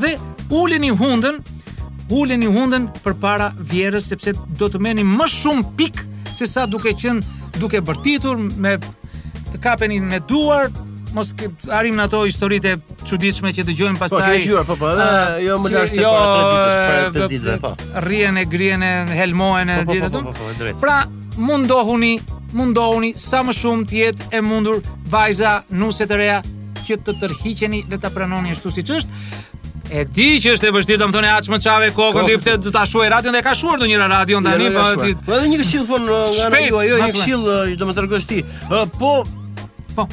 dhe 0.00 0.16
uleni 0.50 0.90
hundën, 0.92 1.40
uleni 2.08 2.46
hundën 2.46 2.88
përpara 3.04 3.52
vjerës 3.72 4.04
sepse 4.08 4.32
do 4.58 4.66
të 4.68 4.78
merrni 4.78 5.04
më 5.04 5.26
shumë 5.26 5.64
pik 5.76 6.06
se 6.32 6.46
sa 6.46 6.66
duke 6.66 6.88
qenë 6.94 7.20
duke 7.58 7.80
bërtitur 7.82 8.36
me 8.56 8.78
të 9.52 9.58
kapeni 9.60 10.00
me 10.00 10.18
duar, 10.28 10.70
mos 11.14 11.30
ke 11.36 11.48
arrim 11.74 11.96
në 11.98 12.04
ato 12.08 12.20
historitë 12.26 12.72
e 12.74 13.04
çuditshme 13.08 13.52
që 13.54 13.64
dëgjojmë 13.68 13.98
po, 13.98 14.04
pastaj. 14.06 14.22
Po, 14.22 14.32
ke 14.32 14.44
dëgjuar 14.44 14.66
po 14.68 14.76
po, 14.80 14.90
edhe 14.92 15.08
ah, 15.08 15.36
jo 15.42 15.56
më 15.62 15.72
lart 15.74 15.94
se 15.94 16.02
jo, 16.02 16.10
para 16.14 17.10
3 17.10 17.12
ditësh, 17.12 17.12
para 17.12 17.12
3 17.26 17.32
ditëve, 17.34 17.56
po. 17.64 17.72
Rrien 18.06 18.38
e 18.38 18.44
grien 18.52 18.84
e 18.86 18.92
helmohen 19.18 19.72
e 19.74 19.78
po, 19.80 19.88
po, 19.88 19.96
gjithë 19.96 20.08
ato. 20.08 20.74
Pra, 20.82 20.96
mundohuni, 21.40 22.14
mundohuni 22.56 23.12
sa 23.18 23.42
më 23.46 23.56
shumë 23.56 23.88
të 23.90 24.00
jetë 24.04 24.30
e 24.40 24.44
mundur 24.46 24.82
vajza, 25.12 25.58
nuse 25.82 26.06
të 26.10 26.20
reja 26.20 26.40
që 26.86 27.00
të 27.06 27.18
tërhiqeni 27.22 27.84
dhe 27.92 28.00
ta 28.00 28.10
pranoni 28.14 28.54
ashtu 28.54 28.72
siç 28.72 28.94
është. 29.00 29.24
E 29.90 30.04
di 30.06 30.36
që 30.38 30.52
është 30.54 30.68
e 30.68 30.72
vështirë 30.76 31.00
të 31.02 31.06
më 31.10 31.14
thoni 31.16 31.30
aq 31.34 31.46
më 31.50 31.58
çave 31.64 31.88
kokën 31.96 32.28
ti 32.28 32.36
pse 32.38 32.54
do 32.62 32.70
ta 32.74 32.84
shuaj 32.86 33.08
radion 33.10 33.34
dhe 33.34 33.40
ka 33.42 33.56
shuar 33.58 33.74
ndonjëra 33.80 34.06
radion 34.12 34.46
tani 34.46 34.68
po 34.70 34.84
ti. 35.02 35.10
Po 35.26 35.34
edhe 35.34 35.50
një 35.50 35.58
këshill 35.64 35.82
fon 35.90 36.06
uh, 36.06 36.30
nga 36.30 36.62
ajo, 36.62 36.78
ajo 36.84 37.00
një 37.02 37.08
këshill 37.18 37.42
uh, 37.42 37.62
do 37.74 37.80
të 37.82 37.88
më 37.88 37.96
tregosh 37.98 38.28
ti. 38.30 38.38
Uh, 38.70 38.86
po 38.94 39.16
po 39.98 40.06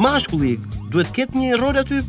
mashkulli 0.00 0.56
duhet 0.92 1.10
të 1.12 1.16
ketë 1.20 1.38
një 1.40 1.58
rol 1.60 1.76
aty. 1.80 2.00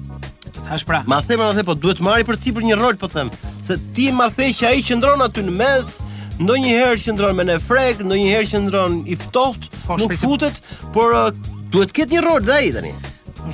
Të 0.47 0.63
thash 0.67 0.85
pra. 0.87 1.01
Ma 1.11 1.19
them 1.27 1.43
edhe 1.47 1.65
po 1.67 1.75
duhet 1.75 1.99
të 1.99 2.07
marrë 2.07 2.27
përsipër 2.29 2.67
një 2.69 2.79
rol 2.79 2.97
po 3.01 3.09
them, 3.11 3.29
se 3.65 3.77
ti 3.95 4.09
ma 4.15 4.29
the 4.35 4.49
që 4.57 4.69
ai 4.71 4.79
qëndron 4.87 5.21
aty 5.27 5.43
në 5.47 5.53
mes, 5.59 5.93
ndonjëherë 6.41 6.99
qëndron 7.05 7.35
me 7.37 7.45
ne 7.51 7.57
frek, 7.61 8.01
ndonjëherë 8.07 8.49
qëndron 8.53 9.01
i 9.11 9.17
ftohtë, 9.21 9.69
po, 9.87 9.97
nuk 10.01 10.09
shpesim. 10.09 10.31
futet, 10.31 10.61
por 10.95 11.13
uh, 11.17 11.29
duhet 11.73 11.91
të 11.91 11.99
ketë 11.99 12.15
një 12.17 12.23
rol 12.25 12.41
dhe 12.47 12.55
ai 12.57 12.71
tani. 12.77 12.93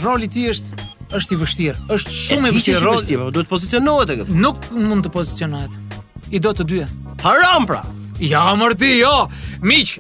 Roli 0.03 0.27
i 0.29 0.33
tij 0.33 0.51
është 0.53 0.83
është 1.17 1.33
i 1.33 1.37
vështirë, 1.39 1.81
është 1.95 2.13
shumë 2.13 2.47
e 2.47 2.53
vështirë 2.57 2.81
roli 2.83 3.15
i 3.15 3.19
po 3.19 3.29
duhet 3.35 3.47
të 3.49 3.53
pozicionohet 3.53 4.15
atë. 4.15 4.41
Nuk 4.43 4.69
mund 4.75 5.05
të 5.07 5.13
pozicionohet. 5.13 5.77
I 6.35 6.41
do 6.43 6.51
të 6.51 6.65
dyja. 6.67 6.87
Haram 7.23 7.67
pra. 7.69 7.81
Ja, 8.19 8.43
mërti, 8.59 8.93
jo. 9.01 9.13
Miq, 9.63 9.97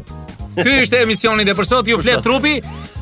Ky 0.57 0.71
ishte 0.81 0.97
emisioni 1.05 1.43
dhe 1.45 1.53
për 1.53 1.67
sot, 1.69 1.85
ju 1.91 1.99
flet 2.01 2.23
trupi, 2.25 2.55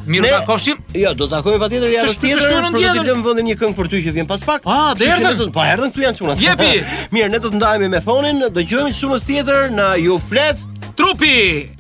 Mirë, 0.07 0.29
ta 0.29 0.41
kofshim. 0.45 0.77
Jo, 0.93 1.13
do 1.17 1.27
të 1.27 1.31
takojmë 1.39 1.61
patjetër 1.63 1.93
ja 1.95 2.03
rastin. 2.05 2.35
Për 2.37 2.45
të 2.45 2.93
të 2.99 3.07
lëmë 3.07 3.25
vendin 3.27 3.49
një 3.49 3.55
këngë 3.61 3.77
për 3.79 3.89
ty 3.93 4.01
që 4.05 4.13
vjen 4.19 4.29
pas 4.29 4.43
pak. 4.47 4.67
Ah, 4.69 4.91
do 4.99 5.07
erdhën. 5.09 5.53
Po 5.55 5.65
erdhën 5.65 5.93
këtu 5.93 6.05
janë 6.05 6.19
çuna. 6.19 6.35
Jepi. 6.45 6.73
Mirë, 7.15 7.31
ne 7.35 7.41
do 7.45 7.53
të 7.53 7.59
ndajemi 7.61 7.91
me 7.95 8.03
fonin, 8.05 8.43
dëgjojmë 8.55 8.93
çunës 8.99 9.25
tjetër 9.27 9.71
na 9.75 9.91
ju 10.01 10.19
flet 10.29 10.65
trupi. 10.99 11.74